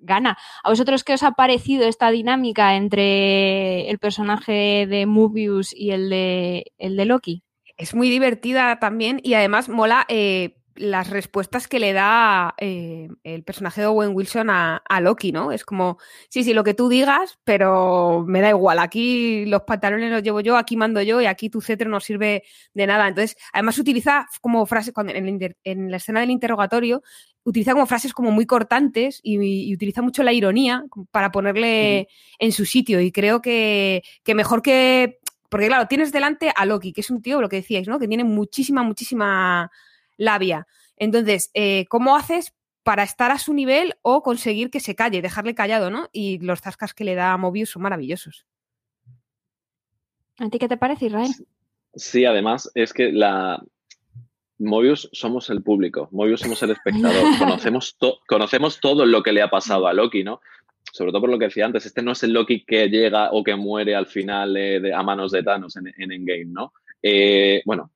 gana. 0.00 0.36
¿A 0.64 0.70
vosotros 0.70 1.04
qué 1.04 1.14
os 1.14 1.22
ha 1.22 1.32
parecido 1.32 1.86
esta 1.86 2.10
dinámica 2.10 2.74
entre 2.74 3.88
el 3.90 3.98
personaje 4.00 4.88
de 4.88 5.06
Mobius 5.06 5.72
y 5.72 5.92
el 5.92 6.10
de, 6.10 6.72
el 6.78 6.96
de 6.96 7.04
Loki? 7.04 7.44
Es 7.76 7.94
muy 7.94 8.10
divertida 8.10 8.80
también 8.80 9.20
y 9.22 9.34
además 9.34 9.68
mola 9.68 10.04
eh, 10.08 10.57
las 10.78 11.10
respuestas 11.10 11.68
que 11.68 11.78
le 11.78 11.92
da 11.92 12.54
eh, 12.58 13.08
el 13.24 13.42
personaje 13.42 13.80
de 13.80 13.86
Owen 13.86 14.14
Wilson 14.14 14.50
a, 14.50 14.76
a, 14.76 15.00
Loki, 15.00 15.32
¿no? 15.32 15.52
Es 15.52 15.64
como, 15.64 15.98
sí, 16.28 16.44
sí, 16.44 16.54
lo 16.54 16.64
que 16.64 16.74
tú 16.74 16.88
digas, 16.88 17.38
pero 17.44 18.24
me 18.26 18.40
da 18.40 18.50
igual, 18.50 18.78
aquí 18.78 19.44
los 19.46 19.62
pantalones 19.62 20.10
los 20.10 20.22
llevo 20.22 20.40
yo, 20.40 20.56
aquí 20.56 20.76
mando 20.76 21.02
yo 21.02 21.20
y 21.20 21.26
aquí 21.26 21.50
tu 21.50 21.60
cetro 21.60 21.90
no 21.90 22.00
sirve 22.00 22.44
de 22.74 22.86
nada. 22.86 23.08
Entonces, 23.08 23.36
además 23.52 23.78
utiliza 23.78 24.26
como 24.40 24.64
frase, 24.66 24.92
cuando, 24.92 25.12
en, 25.12 25.42
el, 25.42 25.56
en, 25.64 25.90
la 25.90 25.96
escena 25.98 26.20
del 26.20 26.30
interrogatorio, 26.30 27.02
utiliza 27.44 27.72
como 27.72 27.86
frases 27.86 28.12
como 28.12 28.30
muy 28.30 28.46
cortantes 28.46 29.20
y, 29.22 29.38
y 29.70 29.74
utiliza 29.74 30.02
mucho 30.02 30.22
la 30.22 30.32
ironía 30.32 30.84
para 31.10 31.30
ponerle 31.30 32.08
en 32.38 32.52
su 32.52 32.64
sitio 32.64 33.00
y 33.00 33.12
creo 33.12 33.40
que, 33.42 34.02
que 34.22 34.34
mejor 34.34 34.62
que... 34.62 35.18
Porque 35.48 35.68
claro, 35.68 35.88
tienes 35.88 36.12
delante 36.12 36.52
a 36.54 36.66
Loki, 36.66 36.92
que 36.92 37.00
es 37.00 37.10
un 37.10 37.22
tío, 37.22 37.40
lo 37.40 37.48
que 37.48 37.56
decíais, 37.56 37.88
¿no? 37.88 37.98
Que 37.98 38.06
tiene 38.06 38.22
muchísima, 38.22 38.82
muchísima 38.82 39.70
labia. 40.18 40.66
Entonces, 40.96 41.50
eh, 41.54 41.86
¿cómo 41.88 42.16
haces 42.16 42.52
para 42.88 43.02
estar 43.02 43.30
a 43.30 43.38
su 43.38 43.52
nivel 43.52 43.96
o 44.00 44.22
conseguir 44.22 44.70
que 44.70 44.80
se 44.80 44.94
calle, 44.94 45.20
dejarle 45.20 45.54
callado, 45.54 45.90
¿no? 45.90 46.08
Y 46.10 46.38
los 46.38 46.62
zascas 46.62 46.94
que 46.94 47.04
le 47.04 47.14
da 47.14 47.34
a 47.34 47.36
Mobius 47.36 47.70
son 47.70 47.82
maravillosos. 47.82 48.46
¿A 50.38 50.48
ti 50.48 50.58
qué 50.58 50.68
te 50.68 50.78
parece, 50.78 51.06
Israel? 51.06 51.30
Sí, 51.94 52.24
además 52.24 52.70
es 52.74 52.94
que 52.94 53.12
la, 53.12 53.62
Mobius 54.58 55.08
somos 55.12 55.50
el 55.50 55.62
público, 55.62 56.08
Mobius 56.12 56.40
somos 56.40 56.62
el 56.62 56.70
espectador, 56.70 57.22
conocemos, 57.38 57.96
conocemos 58.26 58.80
todo 58.80 59.04
lo 59.04 59.22
que 59.22 59.32
le 59.32 59.42
ha 59.42 59.50
pasado 59.50 59.86
a 59.86 59.92
Loki, 59.92 60.24
¿no? 60.24 60.40
Sobre 60.90 61.12
todo 61.12 61.20
por 61.20 61.30
lo 61.30 61.38
que 61.38 61.46
decía 61.46 61.66
antes, 61.66 61.84
este 61.84 62.02
no 62.02 62.12
es 62.12 62.22
el 62.22 62.32
Loki 62.32 62.64
que 62.64 62.88
llega 62.88 63.30
o 63.32 63.44
que 63.44 63.54
muere 63.54 63.94
al 63.94 64.06
final 64.06 64.54
de, 64.54 64.94
a 64.94 65.02
manos 65.02 65.32
de 65.32 65.42
Thanos 65.42 65.76
en, 65.76 65.92
en 65.96 66.12
Endgame, 66.12 66.46
¿no? 66.46 66.72
Eh, 67.02 67.60
bueno, 67.66 67.90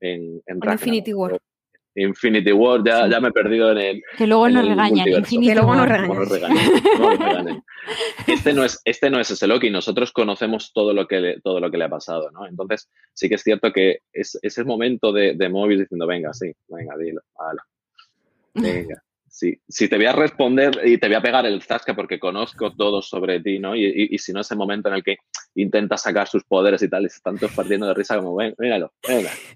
en, 0.00 0.42
en, 0.46 0.60
Infinity 0.72 1.12
War. 1.12 1.38
Infinity 2.02 2.52
War, 2.52 2.82
ya, 2.84 3.08
ya 3.08 3.20
me 3.20 3.28
he 3.28 3.32
perdido 3.32 3.72
en 3.72 3.78
el. 3.78 4.02
Que 4.16 4.26
luego 4.26 4.48
nos 4.48 4.66
regañan. 4.66 5.06
que 5.28 5.54
luego 5.54 5.74
nos 5.74 5.88
regañan. 5.88 7.62
este, 8.26 8.52
no 8.52 8.64
es, 8.64 8.80
este 8.84 9.10
no 9.10 9.20
es 9.20 9.30
ese 9.30 9.46
Loki, 9.46 9.70
nosotros 9.70 10.12
conocemos 10.12 10.72
todo 10.72 10.92
lo 10.92 11.06
que 11.06 11.20
le, 11.20 11.40
todo 11.40 11.60
lo 11.60 11.70
que 11.70 11.78
le 11.78 11.84
ha 11.84 11.88
pasado, 11.88 12.30
¿no? 12.30 12.46
Entonces, 12.46 12.88
sí 13.14 13.28
que 13.28 13.36
es 13.36 13.42
cierto 13.42 13.72
que 13.72 14.00
es, 14.12 14.38
es 14.42 14.58
el 14.58 14.66
momento 14.66 15.12
de, 15.12 15.34
de 15.34 15.48
Mobius 15.48 15.80
diciendo, 15.80 16.06
venga, 16.06 16.32
sí, 16.32 16.52
venga, 16.68 16.96
dilo, 16.96 17.20
vale. 17.36 17.60
Venga 18.54 19.02
si 19.68 19.88
te 19.88 19.96
voy 19.96 20.06
a 20.06 20.12
responder 20.12 20.80
y 20.84 20.98
te 20.98 21.06
voy 21.06 21.16
a 21.16 21.22
pegar 21.22 21.46
el 21.46 21.62
zasca 21.62 21.94
porque 21.94 22.18
conozco 22.18 22.72
todo 22.72 23.02
sobre 23.02 23.40
ti, 23.40 23.58
¿no? 23.58 23.76
Y, 23.76 24.18
si 24.18 24.32
no, 24.32 24.40
ese 24.40 24.56
momento 24.56 24.88
en 24.88 24.96
el 24.96 25.02
que 25.02 25.18
intenta 25.54 25.96
sacar 25.96 26.28
sus 26.28 26.44
poderes 26.44 26.82
y 26.82 26.88
tal, 26.88 27.04
y 27.04 27.06
están 27.06 27.38
todos 27.38 27.52
partiendo 27.52 27.86
de 27.86 27.94
risa 27.94 28.16
como, 28.16 28.34
ven, 28.36 28.54
venga. 28.58 28.90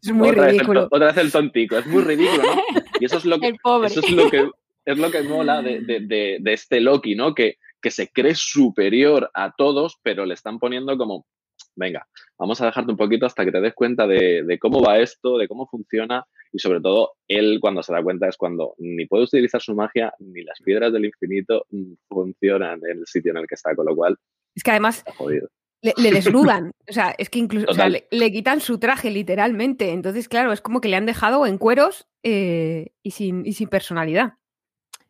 Es 0.02 0.12
muy 0.12 0.30
ridículo. 0.30 0.88
otra 0.90 1.06
vez 1.06 1.16
el 1.16 1.32
tontico, 1.32 1.78
es 1.78 1.86
muy 1.86 2.02
ridículo, 2.02 2.42
¿no? 2.42 2.62
Y 3.00 3.04
eso 3.04 3.18
es 3.18 3.24
lo 3.24 3.38
que, 3.40 3.48
Eso 3.84 4.00
es 4.00 4.10
lo 4.10 4.30
que, 4.30 4.48
es 4.84 4.98
lo 4.98 5.10
que 5.10 5.22
mola 5.22 5.62
de, 5.62 5.80
de, 5.80 6.38
de, 6.40 6.52
este 6.52 6.80
Loki, 6.80 7.14
¿no? 7.14 7.34
Que, 7.34 7.58
que 7.80 7.90
se 7.90 8.08
cree 8.08 8.34
superior 8.34 9.30
a 9.34 9.52
todos, 9.56 9.98
pero 10.02 10.24
le 10.24 10.34
están 10.34 10.58
poniendo 10.58 10.96
como, 10.96 11.26
venga, 11.74 12.06
vamos 12.38 12.60
a 12.60 12.66
dejarte 12.66 12.90
un 12.90 12.96
poquito 12.96 13.26
hasta 13.26 13.44
que 13.44 13.52
te 13.52 13.60
des 13.60 13.74
cuenta 13.74 14.06
de, 14.06 14.58
cómo 14.60 14.82
va 14.82 14.98
esto, 14.98 15.38
de 15.38 15.48
cómo 15.48 15.66
funciona 15.66 16.24
y 16.52 16.58
sobre 16.58 16.80
todo 16.80 17.14
él 17.28 17.58
cuando 17.60 17.82
se 17.82 17.92
da 17.92 18.02
cuenta 18.02 18.28
es 18.28 18.36
cuando 18.36 18.74
ni 18.78 19.06
puede 19.06 19.24
utilizar 19.24 19.60
su 19.60 19.74
magia 19.74 20.12
ni 20.18 20.42
las 20.42 20.60
piedras 20.60 20.92
del 20.92 21.06
infinito 21.06 21.66
funcionan 22.08 22.80
en 22.88 22.98
el 22.98 23.06
sitio 23.06 23.32
en 23.32 23.38
el 23.38 23.46
que 23.46 23.54
está, 23.54 23.74
con 23.74 23.86
lo 23.86 23.96
cual... 23.96 24.16
Es 24.54 24.62
que 24.62 24.70
además... 24.70 25.04
Le, 25.80 25.94
desnudan, 26.12 26.72
o 26.88 26.92
sea, 26.92 27.12
es 27.18 27.28
que 27.28 27.40
incluso 27.40 27.66
le, 28.10 28.32
quitan 28.32 28.60
su 28.60 28.78
traje 28.78 29.10
literalmente, 29.10 29.90
entonces 29.90 30.28
claro, 30.28 30.52
es 30.52 30.60
como 30.60 30.80
que 30.80 30.88
le 30.88 30.96
han 30.96 31.06
dejado 31.06 31.44
en 31.44 31.58
cueros 31.58 32.06
eh, 32.22 32.92
y, 33.02 33.10
sin, 33.10 33.44
y 33.44 33.54
sin 33.54 33.68
personalidad. 33.68 34.34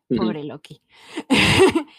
Pobre 0.09 0.43
Loki. 0.43 0.81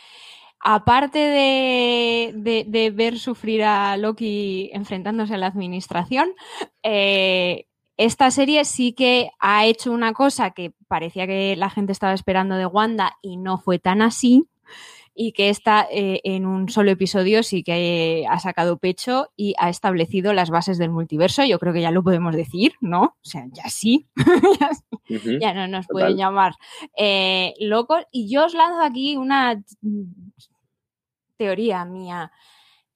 aparte 0.65 1.19
de, 1.19 2.93
ver 2.95 3.19
sufrir 3.19 3.63
a 3.63 3.97
Loki 3.99 4.71
enfrentándose 4.73 5.35
a 5.35 5.39
la 5.39 5.47
administración, 5.47 6.35
eh, 6.83 7.67
esta 7.97 8.31
serie 8.31 8.65
sí 8.65 8.93
que 8.93 9.31
ha 9.39 9.67
hecho 9.67 9.93
una 9.93 10.13
cosa 10.13 10.51
que 10.51 10.73
parecía 10.89 11.27
que 11.27 11.55
la 11.57 11.71
gente 11.71 11.93
estaba 11.93 12.13
esperando 12.13 12.57
de 12.57 12.67
Wanda 12.67 13.17
y 13.23 13.37
no 13.37 13.59
fue 13.59 13.79
tan 13.79 14.03
así. 14.03 14.49
Y 15.17 15.31
que 15.31 15.49
está 15.49 15.87
eh, 15.93 16.21
en 16.25 16.45
un 16.45 16.69
solo 16.69 16.91
episodio 16.91 17.45
sí 17.45 17.63
que 17.63 18.27
ha 18.29 18.41
sacado 18.41 18.79
pecho 18.79 19.29
y 19.37 19.55
ha 19.59 19.69
establecido 19.69 20.33
las 20.33 20.51
bases 20.51 20.77
del 20.77 20.91
multiverso. 20.91 21.45
Yo 21.45 21.61
creo 21.61 21.73
que 21.73 21.83
ya 21.83 21.93
lo 21.93 22.03
podemos 22.03 22.35
decir, 22.35 22.73
¿no? 22.81 23.03
O 23.03 23.15
sea, 23.23 23.45
ya 23.53 23.69
sí. 23.69 24.09
ya, 25.41 25.55
no 25.55 25.69
nos 25.69 25.87
pueden 25.87 26.17
llamar 26.17 26.55
eh, 26.97 27.55
locos. 27.61 28.03
Y 28.11 28.29
yo 28.29 28.47
os 28.47 28.55
lanzo 28.55 28.83
aquí 28.83 29.17
una 29.17 29.63
teoría 31.37 31.85
mía. 31.85 32.33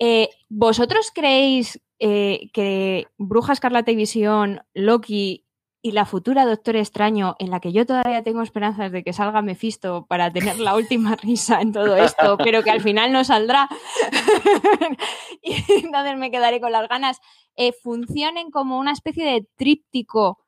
Eh, 0.00 0.28
¿Vosotros 0.48 1.12
creéis 1.14 1.80
eh, 1.98 2.50
que 2.52 3.06
Bruja 3.16 3.52
Escarlata 3.52 3.90
y 3.90 3.96
Visión, 3.96 4.62
Loki 4.74 5.44
y 5.80 5.92
la 5.92 6.04
futura 6.04 6.44
Doctor 6.44 6.76
Extraño, 6.76 7.36
en 7.38 7.50
la 7.50 7.60
que 7.60 7.72
yo 7.72 7.86
todavía 7.86 8.22
tengo 8.22 8.42
esperanzas 8.42 8.90
de 8.90 9.04
que 9.04 9.12
salga 9.12 9.42
Mephisto 9.42 10.06
para 10.06 10.32
tener 10.32 10.58
la 10.58 10.74
última 10.74 11.16
risa 11.22 11.60
en 11.60 11.72
todo 11.72 11.96
esto, 11.96 12.36
pero 12.38 12.62
que 12.62 12.70
al 12.70 12.80
final 12.80 13.12
no 13.12 13.24
saldrá, 13.24 13.68
y 15.42 15.54
entonces 15.82 16.16
me 16.18 16.30
quedaré 16.30 16.60
con 16.60 16.72
las 16.72 16.88
ganas, 16.88 17.20
eh, 17.56 17.72
funcionen 17.72 18.50
como 18.50 18.78
una 18.78 18.92
especie 18.92 19.24
de 19.24 19.46
tríptico 19.56 20.38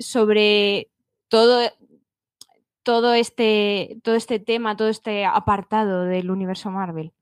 sobre 0.00 0.90
todo 1.28 1.60
todo 2.88 3.12
este, 3.12 3.98
todo 4.02 4.14
este 4.14 4.38
tema, 4.38 4.74
todo 4.74 4.88
este 4.88 5.26
apartado 5.26 6.04
del 6.04 6.30
universo 6.30 6.70
Marvel? 6.70 7.12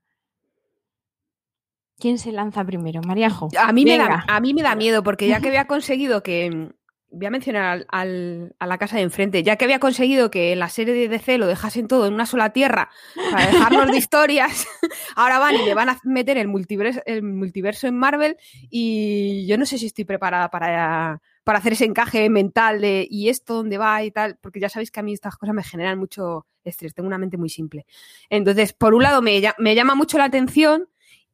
¿Quién 1.99 2.19
se 2.19 2.31
lanza 2.31 2.63
primero? 2.63 3.01
Mariajo. 3.01 3.49
A 3.57 3.73
mí, 3.73 3.83
me 3.83 3.97
da, 3.97 4.23
a 4.27 4.39
mí 4.39 4.53
me 4.53 4.61
da 4.61 4.75
miedo, 4.75 5.03
porque 5.03 5.27
ya 5.27 5.39
que 5.39 5.47
había 5.47 5.65
conseguido 5.65 6.23
que. 6.23 6.69
Voy 7.09 7.25
a 7.25 7.31
mencionar 7.31 7.85
al, 7.87 8.53
a 8.59 8.67
la 8.67 8.77
casa 8.77 8.97
de 8.97 9.03
enfrente. 9.03 9.41
Ya 9.41 9.55
que 9.55 9.63
había 9.63 9.79
conseguido 9.79 10.29
que 10.29 10.51
en 10.51 10.59
la 10.59 10.67
serie 10.67 10.93
de 10.93 11.07
DC 11.07 11.37
lo 11.37 11.47
dejasen 11.47 11.87
todo 11.87 12.05
en 12.05 12.13
una 12.13 12.25
sola 12.25 12.51
tierra 12.51 12.89
para 13.31 13.47
dejarnos 13.47 13.87
de 13.87 13.97
historias, 13.97 14.67
ahora 15.15 15.39
van 15.39 15.55
y 15.55 15.63
le 15.63 15.73
van 15.73 15.87
a 15.87 15.99
meter 16.03 16.37
el 16.37 16.49
multiverso, 16.49 16.99
el 17.05 17.23
multiverso 17.23 17.87
en 17.87 17.97
Marvel. 17.97 18.35
Y 18.69 19.47
yo 19.47 19.57
no 19.57 19.65
sé 19.65 19.77
si 19.77 19.85
estoy 19.85 20.03
preparada 20.03 20.49
para, 20.49 21.21
para 21.45 21.59
hacer 21.59 21.73
ese 21.73 21.85
encaje 21.85 22.29
mental 22.29 22.81
de 22.81 23.07
¿y 23.09 23.29
esto 23.29 23.53
dónde 23.53 23.77
va? 23.77 24.03
y 24.03 24.11
tal, 24.11 24.37
porque 24.41 24.59
ya 24.59 24.67
sabéis 24.67 24.91
que 24.91 24.99
a 24.99 25.03
mí 25.03 25.13
estas 25.13 25.37
cosas 25.37 25.55
me 25.55 25.63
generan 25.63 25.97
mucho 25.97 26.45
estrés, 26.65 26.93
tengo 26.93 27.07
una 27.07 27.17
mente 27.17 27.37
muy 27.37 27.49
simple. 27.49 27.85
Entonces, 28.29 28.73
por 28.73 28.93
un 28.93 29.03
lado 29.03 29.21
me, 29.21 29.41
me 29.57 29.75
llama 29.75 29.95
mucho 29.95 30.17
la 30.17 30.25
atención 30.25 30.89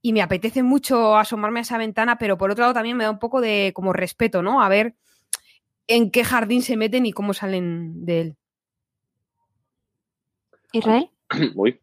y 0.05 0.11
me 0.11 0.21
apetece 0.21 0.61
mucho 0.63 1.15
asomarme 1.15 1.59
a 1.59 1.61
esa 1.61 1.77
ventana, 1.77 2.17
pero 2.17 2.37
por 2.37 2.51
otro 2.51 2.63
lado 2.63 2.73
también 2.73 2.97
me 2.97 3.05
da 3.05 3.09
un 3.09 3.19
poco 3.19 3.39
de 3.39 3.71
como 3.73 3.93
respeto, 3.93 4.43
¿no? 4.43 4.61
A 4.61 4.67
ver 4.67 4.95
en 5.87 6.11
qué 6.11 6.25
jardín 6.25 6.61
se 6.61 6.75
meten 6.75 7.05
y 7.05 7.13
cómo 7.13 7.33
salen 7.33 8.05
de 8.05 8.21
él. 8.21 8.35
Israel. 10.73 11.09
Uy, 11.55 11.79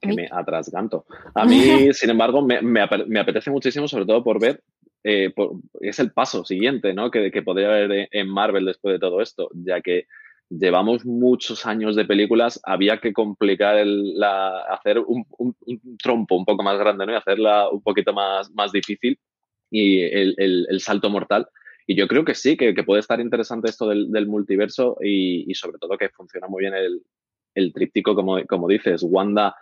que 0.00 0.14
me 0.14 0.28
atrasganto. 0.32 1.04
A 1.34 1.44
mí, 1.44 1.60
sin 1.92 2.08
embargo, 2.08 2.40
me, 2.40 2.62
me, 2.62 2.80
apetece 3.20 3.50
muchísimo, 3.50 3.86
sobre 3.86 4.06
todo 4.06 4.24
por 4.24 4.40
ver 4.40 4.62
eh, 5.04 5.32
es 5.80 5.98
el 5.98 6.10
paso 6.12 6.46
siguiente 6.46 6.94
¿no? 6.94 7.10
que, 7.10 7.30
que 7.30 7.42
podría 7.42 7.68
haber 7.68 8.08
en 8.10 8.28
Marvel 8.28 8.64
después 8.64 8.94
de 8.94 8.98
todo 8.98 9.20
esto, 9.20 9.50
ya 9.52 9.82
que 9.82 10.06
llevamos 10.50 11.04
muchos 11.04 11.66
años 11.66 11.94
de 11.96 12.04
películas, 12.04 12.60
había 12.64 13.00
que 13.00 13.12
complicar 13.12 13.76
el, 13.76 14.18
la, 14.18 14.60
hacer 14.62 14.98
un, 14.98 15.26
trompo 16.02 16.36
un 16.36 16.44
poco 16.44 16.62
más 16.62 16.78
grande 16.78 17.06
¿no? 17.06 17.12
y 17.12 17.16
hacerla 17.16 17.68
un 17.68 17.82
poquito 17.82 18.12
más, 18.12 18.50
más 18.52 18.72
difícil 18.72 19.18
y 19.70 20.00
el, 20.00 20.34
el, 20.38 20.80
salto 20.80 21.10
mortal. 21.10 21.46
Y 21.86 21.94
yo 21.94 22.08
creo 22.08 22.24
que 22.24 22.34
sí, 22.34 22.56
que, 22.56 22.74
que 22.74 22.84
puede 22.84 23.00
estar 23.00 23.20
interesante 23.20 23.68
esto 23.68 23.88
del, 23.88 24.10
del 24.10 24.26
multiverso 24.26 24.96
y, 25.00 25.50
y, 25.50 25.54
sobre 25.54 25.78
todo 25.78 25.96
que 25.98 26.08
funciona 26.10 26.46
muy 26.46 26.62
bien 26.62 26.74
el, 26.74 27.02
el 27.54 27.72
tríptico, 27.72 28.14
como, 28.14 28.44
como 28.46 28.68
dices, 28.68 29.02
Wanda 29.02 29.54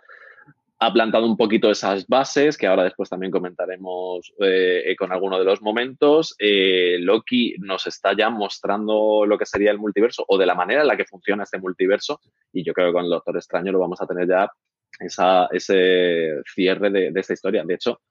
ha 0.79 0.93
plantado 0.93 1.25
un 1.25 1.37
poquito 1.37 1.71
esas 1.71 2.05
bases, 2.07 2.55
que 2.55 2.67
ahora 2.67 2.83
después 2.83 3.09
también 3.09 3.31
comentaremos 3.31 4.31
eh, 4.39 4.95
con 4.97 5.11
alguno 5.11 5.39
de 5.39 5.45
los 5.45 5.61
momentos. 5.61 6.35
Eh, 6.37 6.97
Loki 6.99 7.55
nos 7.59 7.87
está 7.87 8.15
ya 8.15 8.29
mostrando 8.29 9.25
lo 9.25 9.37
que 9.37 9.47
sería 9.47 9.71
el 9.71 9.79
multiverso 9.79 10.23
o 10.27 10.37
de 10.37 10.45
la 10.45 10.53
manera 10.53 10.81
en 10.81 10.87
la 10.87 10.95
que 10.95 11.05
funciona 11.05 11.43
este 11.43 11.57
multiverso 11.57 12.21
y 12.53 12.63
yo 12.63 12.73
creo 12.73 12.87
que 12.87 12.93
con 12.93 13.05
el 13.05 13.09
Doctor 13.09 13.37
Extraño 13.37 13.71
lo 13.71 13.79
vamos 13.79 13.99
a 14.01 14.05
tener 14.05 14.27
ya 14.27 14.51
esa, 14.99 15.47
ese 15.51 16.41
cierre 16.53 16.91
de, 16.91 17.11
esta 17.15 17.33
historia. 17.33 17.63
De 17.65 17.73
hecho, 17.73 18.01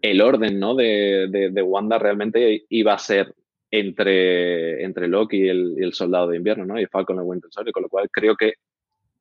el 0.00 0.20
orden 0.20 0.60
¿no? 0.60 0.76
de, 0.76 1.28
de, 1.28 1.62
Wanda 1.62 1.98
realmente 1.98 2.64
iba 2.68 2.94
a 2.94 2.98
ser 2.98 3.34
entre, 3.72 4.84
entre 4.84 5.08
Loki 5.08 5.38
y 5.38 5.48
el, 5.48 5.74
y 5.78 5.82
el, 5.82 5.92
Soldado 5.92 6.28
de 6.28 6.36
Invierno 6.36 6.64
¿no? 6.64 6.80
y 6.80 6.86
Falcon 6.86 7.16
y 7.16 7.20
Winter 7.20 7.50
Soldier, 7.50 7.72
con 7.72 7.82
lo 7.82 7.88
cual 7.88 8.08
creo 8.08 8.36
que 8.36 8.54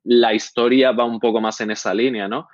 la 0.04 0.34
historia 0.34 0.92
va 0.92 1.06
un 1.06 1.20
poco 1.20 1.42
más 1.42 1.60
en 1.62 1.72
esa 1.72 1.94
línea, 1.94 2.28
¿no? 2.28 2.48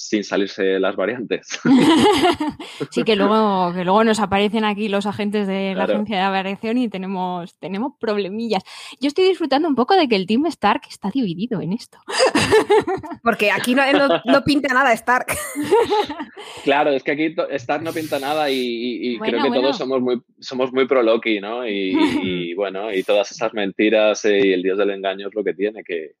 Sin 0.00 0.24
salirse 0.24 0.80
las 0.80 0.96
variantes. 0.96 1.60
sí, 2.90 3.04
que 3.04 3.16
luego, 3.16 3.70
que 3.74 3.84
luego 3.84 4.02
nos 4.02 4.18
aparecen 4.18 4.64
aquí 4.64 4.88
los 4.88 5.04
agentes 5.04 5.46
de 5.46 5.74
la 5.74 5.84
agencia 5.84 6.24
de 6.24 6.30
variación 6.30 6.78
y 6.78 6.88
tenemos, 6.88 7.54
tenemos 7.58 7.92
problemillas. 8.00 8.62
Yo 8.98 9.08
estoy 9.08 9.26
disfrutando 9.26 9.68
un 9.68 9.74
poco 9.74 9.94
de 9.94 10.08
que 10.08 10.16
el 10.16 10.26
Team 10.26 10.46
Stark 10.46 10.80
está 10.88 11.10
dividido 11.10 11.60
en 11.60 11.74
esto. 11.74 11.98
Porque 13.22 13.50
aquí 13.50 13.74
no, 13.74 13.82
no, 14.24 14.42
pinta 14.42 14.72
nada 14.72 14.92
Stark. 14.94 15.26
Claro, 16.64 16.90
es 16.90 17.02
que 17.02 17.12
aquí 17.12 17.34
Stark 17.50 17.82
no 17.82 17.92
pinta 17.92 18.18
nada 18.18 18.50
y, 18.50 19.18
creo 19.18 19.42
que 19.42 19.50
todos 19.50 19.76
somos 19.76 20.00
muy, 20.00 20.22
somos 20.38 20.72
muy 20.72 20.86
pro 20.86 21.02
Loki, 21.02 21.40
¿no? 21.40 21.68
Y, 21.68 22.54
bueno, 22.54 22.90
y 22.90 23.02
todas 23.02 23.30
esas 23.30 23.52
mentiras 23.52 24.24
eh, 24.24 24.40
y 24.46 24.52
el 24.52 24.62
dios 24.62 24.78
del 24.78 24.90
engaño 24.90 25.28
es 25.28 25.34
lo 25.34 25.44
que 25.44 25.52
tiene, 25.52 25.84
que, 25.84 26.12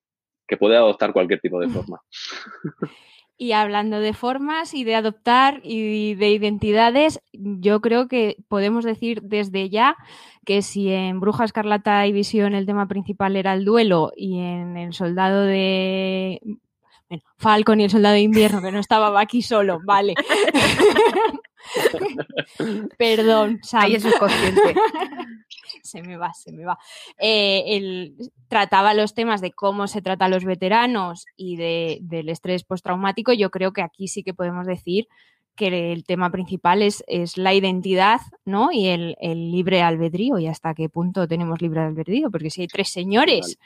que 0.46 0.56
puede 0.58 0.76
adoptar 0.76 1.14
cualquier 1.14 1.40
tipo 1.40 1.58
de 1.58 1.68
forma. 1.68 2.00
Y 3.42 3.52
hablando 3.52 4.00
de 4.00 4.12
formas 4.12 4.74
y 4.74 4.84
de 4.84 4.94
adoptar 4.94 5.62
y 5.64 6.14
de 6.14 6.28
identidades, 6.28 7.22
yo 7.32 7.80
creo 7.80 8.06
que 8.06 8.36
podemos 8.48 8.84
decir 8.84 9.22
desde 9.22 9.70
ya 9.70 9.96
que 10.44 10.60
si 10.60 10.92
en 10.92 11.20
Bruja 11.20 11.44
Escarlata 11.46 12.06
y 12.06 12.12
Visión 12.12 12.54
el 12.54 12.66
tema 12.66 12.86
principal 12.86 13.36
era 13.36 13.54
el 13.54 13.64
duelo 13.64 14.12
y 14.14 14.40
en 14.40 14.76
El 14.76 14.92
Soldado 14.92 15.44
de... 15.44 16.38
Bueno, 17.08 17.24
Falcon 17.38 17.80
y 17.80 17.84
el 17.84 17.90
Soldado 17.90 18.16
de 18.16 18.20
Invierno, 18.20 18.60
que 18.60 18.72
no 18.72 18.78
estaba 18.78 19.18
aquí 19.18 19.40
solo, 19.40 19.80
vale. 19.86 20.12
Perdón, 22.98 23.60
Sam. 23.62 23.82
Ahí 23.82 23.94
es 23.94 24.04
consciente. 24.18 24.74
se 25.84 26.02
me 26.02 26.16
va, 26.16 26.32
se 26.34 26.52
me 26.52 26.64
va. 26.64 26.78
Eh, 27.18 28.12
trataba 28.48 28.94
los 28.94 29.14
temas 29.14 29.40
de 29.40 29.52
cómo 29.52 29.86
se 29.86 30.02
trata 30.02 30.26
a 30.26 30.28
los 30.28 30.44
veteranos 30.44 31.26
y 31.36 31.56
del 31.56 32.28
estrés 32.28 32.64
postraumático. 32.64 33.32
Yo 33.32 33.50
creo 33.50 33.72
que 33.72 33.82
aquí 33.82 34.08
sí 34.08 34.22
que 34.22 34.34
podemos 34.34 34.66
decir 34.66 35.08
que 35.56 35.92
el 35.92 36.04
tema 36.04 36.30
principal 36.30 36.80
es, 36.80 37.04
es 37.06 37.36
la 37.36 37.52
identidad 37.52 38.20
¿no? 38.46 38.72
y 38.72 38.86
el, 38.86 39.16
libre 39.20 39.82
albedrío 39.82 40.38
y 40.38 40.46
hasta 40.46 40.74
qué 40.74 40.88
punto 40.88 41.28
tenemos 41.28 41.60
libre 41.60 41.80
albedrío, 41.80 42.30
porque 42.30 42.50
si 42.50 42.62
hay 42.62 42.66
tres 42.66 42.88
señores 42.88 43.58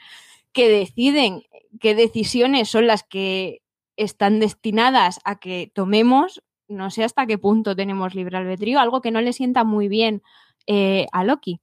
que 0.51 0.67
deciden 0.67 1.43
qué 1.79 1.95
decisiones 1.95 2.69
son 2.69 2.87
las 2.87 3.03
que 3.03 3.61
están 3.95 4.39
destinadas 4.41 5.21
a 5.23 5.39
que 5.39 5.71
tomemos, 5.73 6.43
no 6.67 6.91
sé 6.91 7.03
hasta 7.03 7.25
qué 7.27 7.37
punto 7.37 7.75
tenemos 7.75 8.13
libre 8.13 8.37
albedrío, 8.37 8.79
algo 8.79 9.01
que 9.01 9.11
no 9.11 9.21
le 9.21 9.31
sienta 9.31 9.63
muy 9.63 9.87
bien 9.87 10.21
eh, 10.67 11.05
a 11.11 11.23
Loki. 11.23 11.61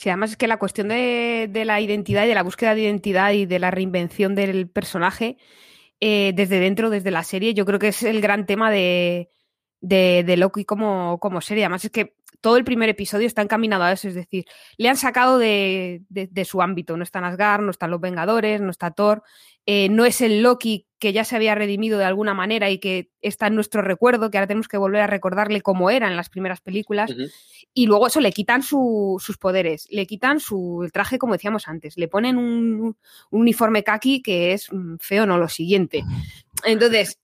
Sí, 0.00 0.08
además 0.08 0.30
es 0.30 0.38
que 0.38 0.48
la 0.48 0.56
cuestión 0.56 0.88
de, 0.88 1.50
la 1.66 1.78
identidad 1.78 2.24
y 2.24 2.28
de 2.28 2.34
la 2.34 2.42
búsqueda 2.42 2.74
de 2.74 2.80
identidad 2.80 3.32
y 3.32 3.44
de 3.44 3.58
la 3.58 3.70
reinvención 3.70 4.34
del 4.34 4.66
personaje 4.66 5.36
eh, 6.00 6.32
desde 6.34 6.58
dentro, 6.58 6.88
desde 6.88 7.10
la 7.10 7.22
serie, 7.22 7.52
yo 7.52 7.66
creo 7.66 7.78
que 7.78 7.88
es 7.88 8.02
el 8.02 8.22
gran 8.22 8.46
tema 8.46 8.70
de, 8.70 9.28
de, 9.82 10.36
Loki 10.38 10.64
como, 10.64 11.18
como, 11.20 11.42
serie. 11.42 11.64
Además 11.64 11.84
es 11.84 11.90
que 11.90 12.14
todo 12.40 12.56
el 12.56 12.64
primer 12.64 12.88
episodio 12.88 13.26
está 13.26 13.42
encaminado 13.42 13.84
a 13.84 13.92
eso, 13.92 14.08
es 14.08 14.14
decir, 14.14 14.44
le 14.76 14.88
han 14.88 14.96
sacado 14.96 15.38
de, 15.38 16.02
de 16.08 16.44
su 16.44 16.62
ámbito. 16.62 16.96
No 16.96 17.02
están 17.02 17.24
Asgard, 17.24 17.62
no 17.62 17.70
están 17.70 17.90
los 17.90 18.00
Vengadores, 18.00 18.60
no 18.60 18.70
está 18.70 18.90
Thor, 18.90 19.22
eh, 19.66 19.88
no 19.88 20.04
es 20.04 20.20
el 20.20 20.42
Loki 20.42 20.86
que 20.98 21.12
ya 21.12 21.24
se 21.24 21.34
había 21.34 21.54
redimido 21.54 21.98
de 21.98 22.04
alguna 22.04 22.34
manera 22.34 22.70
y 22.70 22.78
que 22.78 23.10
está 23.22 23.46
en 23.46 23.54
nuestro 23.54 23.80
recuerdo, 23.80 24.30
que 24.30 24.36
ahora 24.36 24.46
tenemos 24.46 24.68
que 24.68 24.76
volver 24.76 25.00
a 25.00 25.06
recordarle 25.06 25.62
cómo 25.62 25.90
era 25.90 26.08
en 26.08 26.16
las 26.16 26.28
primeras 26.28 26.60
películas. 26.60 27.10
Y 27.72 27.86
luego 27.86 28.06
eso 28.06 28.20
le 28.20 28.32
quitan 28.32 28.62
sus 28.62 29.38
poderes, 29.38 29.86
le 29.90 30.06
quitan 30.06 30.40
su 30.40 30.82
el 30.84 30.92
traje, 30.92 31.18
como 31.18 31.32
decíamos 31.32 31.68
antes, 31.68 31.96
le 31.96 32.08
ponen 32.08 32.36
un, 32.36 32.96
uniforme 33.30 33.82
kaki 33.82 34.20
que 34.20 34.52
es 34.52 34.70
mm, 34.70 34.96
feo, 34.98 35.24
no 35.24 35.38
lo 35.38 35.48
siguiente. 35.48 36.04
Entonces, 36.64 37.18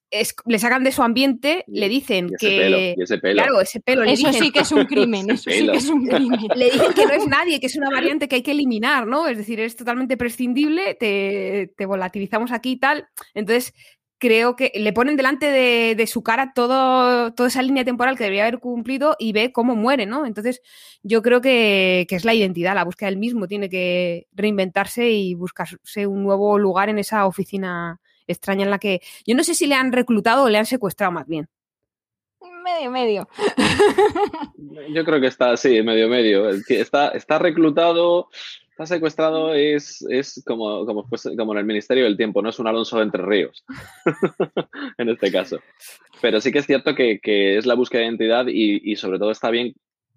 le 0.44 0.58
sacan 0.58 0.84
de 0.84 0.92
su 0.92 1.02
ambiente, 1.02 1.64
le 1.66 1.88
dicen 1.88 2.30
que. 2.38 2.94
ese 2.96 3.18
pelo. 3.18 3.42
Claro, 3.42 3.60
ese 3.60 3.80
pelo. 3.80 4.04
eso 4.04 4.32
sí 4.32 4.50
que 4.50 4.60
es 4.60 4.72
un 4.72 4.84
crimen. 4.84 5.30
Eso 5.30 5.50
sí 5.50 5.66
que 5.66 5.76
es 5.76 5.88
un 5.88 6.06
crimen. 6.06 6.40
Le 6.56 6.70
dicen 6.70 6.92
que 6.92 7.06
no 7.06 7.12
es 7.12 7.26
nadie, 7.26 7.60
que 7.60 7.66
es 7.66 7.76
una 7.76 7.90
variante 7.90 8.28
que 8.28 8.36
hay 8.36 8.42
que 8.42 8.52
eliminar, 8.52 9.06
¿no? 9.06 9.26
Es 9.28 9.36
decir, 9.36 9.60
es 9.60 9.76
totalmente 9.76 10.16
prescindible, 10.16 10.94
te, 10.94 11.72
te 11.76 11.86
volatilizamos 11.86 12.52
aquí 12.52 12.72
y 12.72 12.76
tal. 12.78 13.08
Entonces, 13.34 13.74
creo 14.18 14.56
que 14.56 14.72
le 14.74 14.92
ponen 14.92 15.16
delante 15.16 15.46
de, 15.50 16.06
su 16.06 16.22
cara 16.22 16.52
todo, 16.54 17.32
toda 17.34 17.48
esa 17.48 17.62
línea 17.62 17.84
temporal 17.84 18.16
que 18.16 18.24
debería 18.24 18.44
haber 18.44 18.60
cumplido 18.60 19.16
y 19.18 19.32
ve 19.32 19.52
cómo 19.52 19.76
muere, 19.76 20.06
¿no? 20.06 20.26
Entonces, 20.26 20.62
yo 21.02 21.22
creo 21.22 21.40
que, 21.40 22.06
que, 22.08 22.16
es 22.16 22.24
la 22.24 22.34
identidad, 22.34 22.74
la 22.74 22.84
búsqueda 22.84 23.10
del 23.10 23.18
mismo, 23.18 23.46
tiene 23.46 23.68
que 23.68 24.26
reinventarse 24.32 25.10
y 25.10 25.34
buscarse 25.34 26.06
un 26.06 26.22
nuevo 26.22 26.58
lugar 26.58 26.88
en 26.88 26.98
esa 26.98 27.26
oficina 27.26 28.00
extraña 28.26 28.64
en 28.64 28.70
la 28.70 28.78
que 28.78 29.00
yo 29.26 29.34
no 29.34 29.44
sé 29.44 29.54
si 29.54 29.66
le 29.66 29.74
han 29.74 29.92
reclutado 29.92 30.44
o 30.44 30.48
le 30.48 30.58
han 30.58 30.66
secuestrado 30.66 31.12
más 31.12 31.26
bien. 31.26 31.48
Medio, 32.66 32.90
medio. 32.90 33.28
Yo 34.92 35.04
creo 35.04 35.20
que 35.20 35.28
está, 35.28 35.56
sí, 35.56 35.82
medio, 35.82 36.08
medio. 36.08 36.50
Está, 36.50 37.10
está 37.10 37.38
reclutado, 37.38 38.28
está 38.70 38.86
secuestrado, 38.86 39.54
es, 39.54 40.04
es 40.10 40.42
como, 40.44 40.84
como, 40.84 41.08
como 41.36 41.52
en 41.52 41.58
el 41.58 41.64
Ministerio 41.64 42.04
del 42.04 42.16
Tiempo, 42.16 42.42
no 42.42 42.48
es 42.48 42.58
un 42.58 42.66
Alonso 42.66 42.96
de 42.96 43.04
Entre 43.04 43.22
Ríos, 43.22 43.64
en 44.98 45.08
este 45.08 45.30
caso. 45.30 45.60
Pero 46.20 46.40
sí 46.40 46.50
que 46.50 46.58
es 46.58 46.66
cierto 46.66 46.94
que, 46.96 47.20
que 47.20 47.56
es 47.56 47.66
la 47.66 47.74
búsqueda 47.74 48.00
de 48.00 48.08
identidad 48.08 48.46
y, 48.48 48.80
y, 48.82 48.96
sobre 48.96 49.20
todo 49.20 49.30
está 49.30 49.50
bien, 49.50 49.72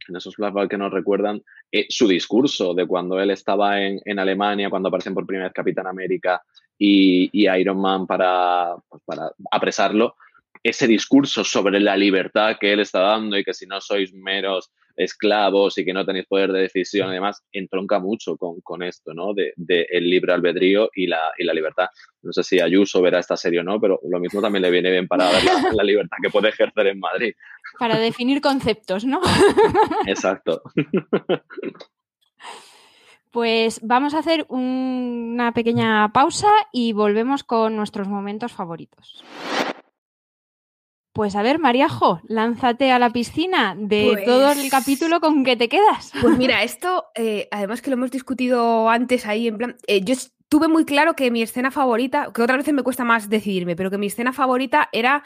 en 0.08 0.16
esos 0.16 0.36
flashbacks 0.36 0.70
que 0.70 0.78
nos 0.78 0.92
recuerdan, 0.92 1.44
eh, 1.72 1.86
su 1.90 2.08
discurso 2.08 2.74
de 2.74 2.88
cuando 2.88 3.20
él 3.20 3.30
estaba 3.30 3.80
en, 3.80 4.02
en 4.06 4.18
Alemania, 4.18 4.72
cuando 4.72 4.90
aparecen 4.90 5.14
por 5.14 5.28
primera 5.28 5.50
vez 5.50 5.54
Capitán 5.54 5.86
América 5.86 6.42
y, 6.80 7.48
Iron 7.60 7.82
Man 7.82 8.08
para, 8.08 8.76
pues, 8.88 9.04
para 9.06 9.32
apresarlo, 9.52 10.16
ese 10.64 10.88
discurso 10.88 11.44
sobre 11.44 11.80
la 11.80 11.96
libertad 11.96 12.58
que 12.60 12.74
él 12.74 12.80
está 12.80 13.02
dando 13.02 13.38
y 13.38 13.44
que 13.44 13.54
si 13.54 13.66
no 13.66 13.80
sois 13.80 14.14
meros 14.14 14.72
esclavos 14.96 15.78
y 15.78 15.86
que 15.86 15.94
no 15.94 16.06
tenéis 16.06 16.26
poder 16.26 16.52
de 16.52 16.62
decisión 16.62 17.10
y 17.10 17.14
demás, 17.14 17.42
entronca 17.54 18.00
mucho 18.00 18.36
con, 18.38 18.84
esto, 18.84 19.14
¿no? 19.14 19.34
De, 19.34 19.54
el 19.90 20.10
libre 20.10 20.34
albedrío 20.34 20.90
y 20.94 21.08
la, 21.08 21.32
y 21.38 21.46
la 21.46 21.54
libertad. 21.54 21.88
No 22.22 22.34
sé 22.34 22.44
si 22.44 22.60
Ayuso 22.60 23.02
verá 23.02 23.20
esta 23.20 23.38
serie 23.38 23.62
o 23.62 23.64
no, 23.64 23.80
pero 23.80 24.02
lo 24.10 24.20
mismo 24.20 24.42
también 24.42 24.62
le 24.62 24.72
viene 24.72 24.92
bien 24.92 25.08
para 25.08 25.32
la, 25.32 25.72
la 25.74 25.84
libertad 25.84 26.18
que 26.22 26.30
puede 26.30 26.50
ejercer 26.50 26.88
en 26.88 27.00
Madrid. 27.00 27.34
Para 27.78 27.98
definir 27.98 28.42
conceptos, 28.42 29.06
¿no? 29.06 29.22
Exacto. 30.06 30.62
Pues 33.32 33.80
vamos 33.84 34.14
a 34.14 34.20
hacer 34.20 34.46
una 34.50 35.52
pequeña 35.54 36.12
pausa 36.12 36.50
y 36.72 36.94
volvemos 36.94 37.44
con 37.44 37.76
nuestros 37.76 38.08
momentos 38.08 38.52
favoritos. 38.52 39.24
Pues 41.14 41.36
a 41.36 41.42
ver, 41.42 41.60
Mariajo, 41.60 42.22
lánzate 42.28 42.92
a 42.92 43.00
la 43.00 43.10
piscina 43.10 43.76
de 43.78 44.24
todo 44.26 44.52
el 44.52 44.60
pues 44.60 44.72
capítulo 44.72 45.20
con 45.20 45.44
que 45.44 45.58
te 45.58 45.68
quedas. 45.68 46.12
Pues 46.22 46.38
mira, 46.38 46.64
esto, 46.64 47.08
eh, 47.16 47.48
además 47.52 47.82
que 47.82 47.90
lo 47.90 47.96
hemos 47.96 48.12
discutido 48.12 48.90
antes 48.90 49.26
ahí, 49.26 49.48
en 49.48 49.58
plan, 49.58 49.76
eh, 49.88 50.02
yo 50.02 50.16
tuve 50.50 50.68
muy 50.68 50.86
claro 50.86 51.16
que 51.16 51.30
mi 51.30 51.42
escena 51.42 51.72
favorita, 51.72 52.32
que 52.34 52.42
otras 52.42 52.60
veces 52.60 52.74
me 52.74 52.84
cuesta 52.84 53.04
más 53.04 53.30
decidirme, 53.30 53.76
pero 53.76 53.92
que 53.92 53.98
mi 53.98 54.08
escena 54.08 54.34
favorita 54.34 54.90
era 54.92 55.24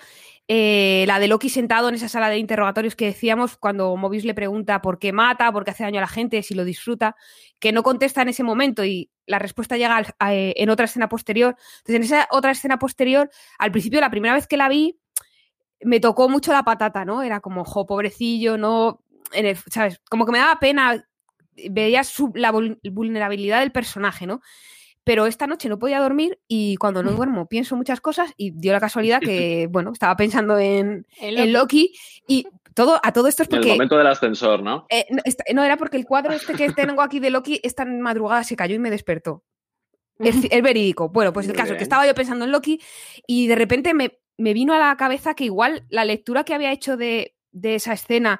eh, 0.50 1.06
la 1.08 1.20
de 1.20 1.28
Loki 1.30 1.50
sentado 1.50 1.88
en 1.88 1.96
esa 1.96 2.10
sala 2.10 2.30
de 2.30 2.38
interrogatorios 2.38 2.96
que 2.96 3.06
decíamos 3.06 3.58
cuando 3.58 3.96
Mobius 3.96 4.26
le 4.26 4.34
pregunta 4.34 4.82
por 4.82 5.00
qué 5.00 5.14
mata, 5.14 5.52
por 5.52 5.64
qué 5.64 5.72
hace 5.72 5.84
daño 5.84 6.00
a 6.00 6.02
la 6.02 6.08
gente, 6.08 6.44
si 6.44 6.54
lo 6.54 6.66
disfruta, 6.66 7.16
que 7.60 7.72
no 7.72 7.82
contesta 7.82 8.22
en 8.22 8.30
ese 8.30 8.44
momento 8.44 8.84
y 8.84 9.10
la 9.26 9.40
respuesta 9.40 9.78
llega 9.78 10.02
eh, 10.30 10.54
en 10.58 10.70
otra 10.70 10.86
escena 10.86 11.08
posterior. 11.08 11.56
Entonces, 11.78 11.96
en 11.96 12.04
esa 12.04 12.28
otra 12.32 12.52
escena 12.52 12.78
posterior, 12.78 13.30
al 13.58 13.72
principio, 13.72 14.02
la 14.02 14.12
primera 14.12 14.34
vez 14.34 14.48
que 14.48 14.58
la 14.58 14.68
vi, 14.68 15.00
me 15.82 16.00
tocó 16.00 16.28
mucho 16.28 16.52
la 16.52 16.64
patata, 16.64 17.06
¿no? 17.06 17.24
Era 17.24 17.40
como, 17.40 17.64
jo, 17.64 17.86
pobrecillo, 17.86 18.58
no, 18.58 19.02
¿sabes? 19.70 20.02
Como 20.10 20.26
que 20.26 20.32
me 20.34 20.40
daba 20.40 20.60
pena, 20.60 21.06
veía 21.70 22.02
la 22.36 22.52
vulnerabilidad 22.52 23.62
del 23.62 23.72
personaje, 23.72 24.28
¿no? 24.28 24.42
Pero 25.04 25.26
esta 25.26 25.48
noche 25.48 25.70
no 25.70 25.80
podía 25.80 26.00
dormir 26.00 26.40
y 26.48 26.78
cuando 26.78 27.04
no 27.04 27.12
duermo 27.12 27.48
pienso 27.48 27.76
muchas 27.76 28.00
cosas 28.00 28.32
y 28.38 28.52
dio 28.52 28.72
la 28.72 28.80
casualidad 28.80 29.20
que, 29.22 29.68
bueno, 29.70 29.92
estaba 29.92 30.16
pensando 30.16 30.58
en, 30.58 31.06
Loki 31.22 31.94
y 32.28 32.48
todo, 32.74 33.00
a 33.04 33.12
todo 33.12 33.28
esto 33.28 33.44
es 33.44 33.50
porque... 33.50 33.68
En 33.68 33.72
el 33.72 33.78
momento 33.78 33.98
del 33.98 34.08
ascensor, 34.08 34.64
¿no? 34.64 34.86
Eh, 34.90 35.06
no, 35.54 35.64
era 35.64 35.78
porque 35.78 35.98
el 35.98 36.06
cuadro 36.06 36.34
este 36.34 36.54
que 36.54 36.72
tengo 36.72 37.02
aquí 37.02 37.20
de 37.20 37.30
Loki 37.30 37.60
esta 37.64 37.86
madrugada 37.86 38.44
se 38.44 38.56
cayó 38.56 38.76
y 38.76 38.80
me 38.80 38.90
despertó. 38.90 39.44
Es, 40.20 40.42
verídico. 40.62 41.10
Bueno, 41.10 41.34
pues 41.34 41.48
el 41.48 41.56
caso, 41.56 41.76
que 41.76 41.84
estaba 41.84 42.08
yo 42.08 42.14
pensando 42.14 42.46
en 42.46 42.52
Loki 42.52 42.80
y 43.28 43.48
de 43.48 43.56
repente 43.56 43.94
me, 43.94 44.12
vino 44.38 44.74
a 44.74 44.80
la 44.80 44.96
cabeza 44.96 45.34
que 45.34 45.46
igual 45.46 45.86
la 45.90 46.06
lectura 46.06 46.44
que 46.44 46.54
había 46.54 46.72
hecho 46.72 46.96
de, 46.98 47.36
de 47.52 47.76
esa 47.76 47.94
escena 47.94 48.40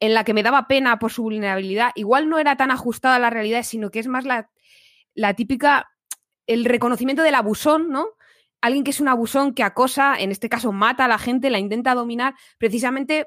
en 0.00 0.14
la 0.14 0.24
que 0.24 0.34
me 0.34 0.42
daba 0.42 0.66
pena 0.66 0.98
por 0.98 1.12
su 1.12 1.22
vulnerabilidad, 1.22 1.92
igual 1.94 2.28
no 2.28 2.40
era 2.40 2.56
tan 2.56 2.72
ajustada 2.72 3.16
a 3.16 3.20
la 3.20 3.30
realidad, 3.30 3.62
sino 3.62 3.90
que 3.92 4.00
es 4.00 4.08
más 4.08 4.24
la, 4.24 4.50
la 5.14 5.34
típica 5.34 5.91
el 6.46 6.64
reconocimiento 6.64 7.22
del 7.22 7.34
abusón, 7.34 7.90
¿no? 7.90 8.08
Alguien 8.60 8.84
que 8.84 8.90
es 8.90 9.00
un 9.00 9.08
abusón 9.08 9.54
que 9.54 9.62
acosa, 9.62 10.14
en 10.18 10.30
este 10.30 10.48
caso 10.48 10.72
mata 10.72 11.04
a 11.04 11.08
la 11.08 11.18
gente, 11.18 11.50
la 11.50 11.58
intenta 11.58 11.94
dominar, 11.94 12.34
precisamente 12.58 13.26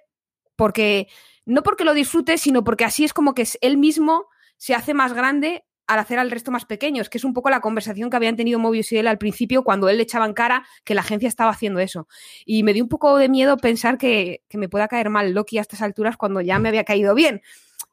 porque, 0.56 1.08
no 1.46 1.64
porque 1.64 1.84
lo 1.84 1.94
disfrute, 1.94 2.38
sino 2.38 2.64
porque 2.64 2.86
así 2.86 3.04
es 3.04 3.14
como 3.14 3.34
que 3.34 3.48
él 3.62 3.78
mismo 3.78 4.28
se 4.58 4.74
hace 4.74 4.94
más 4.94 5.14
grande 5.14 5.66
al 5.88 6.00
hacer 6.00 6.18
al 6.18 6.32
resto 6.32 6.52
más 6.52 6.66
pequeños, 6.66 7.10
que 7.10 7.18
es 7.18 7.24
un 7.24 7.34
poco 7.34 7.50
la 7.50 7.60
conversación 7.60 8.10
que 8.10 8.16
habían 8.16 8.36
tenido 8.36 8.58
Mobius 8.60 8.92
y 8.92 8.98
él 8.98 9.08
al 9.08 9.18
principio 9.18 9.64
cuando 9.64 9.88
él 9.90 9.98
le 9.98 10.04
echaba 10.04 10.26
en 10.26 10.34
cara 10.34 10.66
que 10.84 10.96
la 10.96 11.02
agencia 11.02 11.28
estaba 11.28 11.52
haciendo 11.52 11.80
eso. 11.80 12.08
Y 12.46 12.64
me 12.64 12.74
dio 12.74 12.84
un 12.84 12.90
poco 12.90 13.18
de 13.18 13.30
miedo 13.30 13.58
pensar 13.58 13.98
que, 13.98 14.42
que 14.50 14.58
me 14.58 14.70
pueda 14.70 14.88
caer 14.88 15.10
mal 15.10 15.32
Loki 15.34 15.58
a 15.58 15.62
estas 15.62 15.82
alturas 15.82 16.18
cuando 16.18 16.42
ya 16.42 16.58
me 16.60 16.70
había 16.70 16.84
caído 16.84 17.14
bien. 17.14 17.42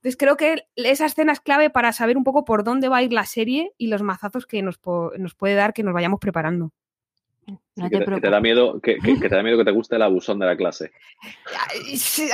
Entonces 0.03 0.17
creo 0.17 0.37
que 0.37 0.67
esa 0.75 1.07
escena 1.07 1.31
es 1.31 1.39
clave 1.39 1.71
para 1.71 1.93
saber 1.93 2.17
un 2.17 2.25
poco 2.25 2.45
por 2.45 2.65
dónde 2.65 2.89
va 2.89 2.97
a 2.97 3.03
ir 3.05 3.13
la 3.13 3.25
serie 3.25 3.73
y 3.79 3.87
los 3.87 4.03
mazazos 4.03 4.47
que 4.47 4.61
nos, 4.61 4.77
puede 4.77 5.55
dar 5.55 5.73
que 5.73 5.85
nos 5.85 5.95
vayamos 5.95 6.19
preparando. 6.19 6.73
que, 7.47 8.21
te, 8.21 8.29
da 8.29 8.41
miedo 8.41 8.81
que, 8.81 8.99
te 9.01 9.29
da 9.29 9.45
miedo 9.45 9.59
que 9.59 9.65
te 9.65 9.71
guste 9.71 9.95
el 9.95 10.03
abusón 10.03 10.41
de 10.41 10.47
la 10.47 10.57
clase. 10.57 10.91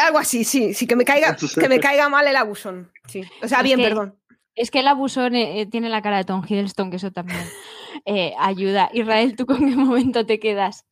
algo 0.01 0.19
así, 0.19 0.45
sí, 0.45 0.73
sí, 0.73 0.87
que 0.87 0.97
me 0.97 1.05
caiga, 1.05 1.37
que 1.37 1.69
me 1.69 1.79
caiga 1.79 2.09
mal 2.09 2.27
el 2.27 2.37
abusón. 2.37 2.91
Sí. 3.07 3.23
O 3.43 3.49
sea, 3.49 3.63
bien, 3.63 3.83
perdón. 3.83 4.15
Es 4.55 4.71
que 4.71 4.81
el 4.81 4.89
abusón 4.89 5.35
eh, 5.35 5.61
eh, 5.61 5.67
tiene 5.67 5.91
la 5.91 6.01
cara 6.01 6.17
de 6.17 6.25
Tom 6.25 6.43
Hiddleston, 6.49 6.89
que 6.89 6.97
eso 6.97 7.13
también 7.13 7.39
eh, 8.07 8.33
ayuda. 8.39 8.89
Israel, 8.95 9.37
¿tú 9.37 9.45
con 9.45 9.59
qué 9.59 9.77
momento 9.77 10.25
te 10.25 10.41
quedas? 10.41 10.87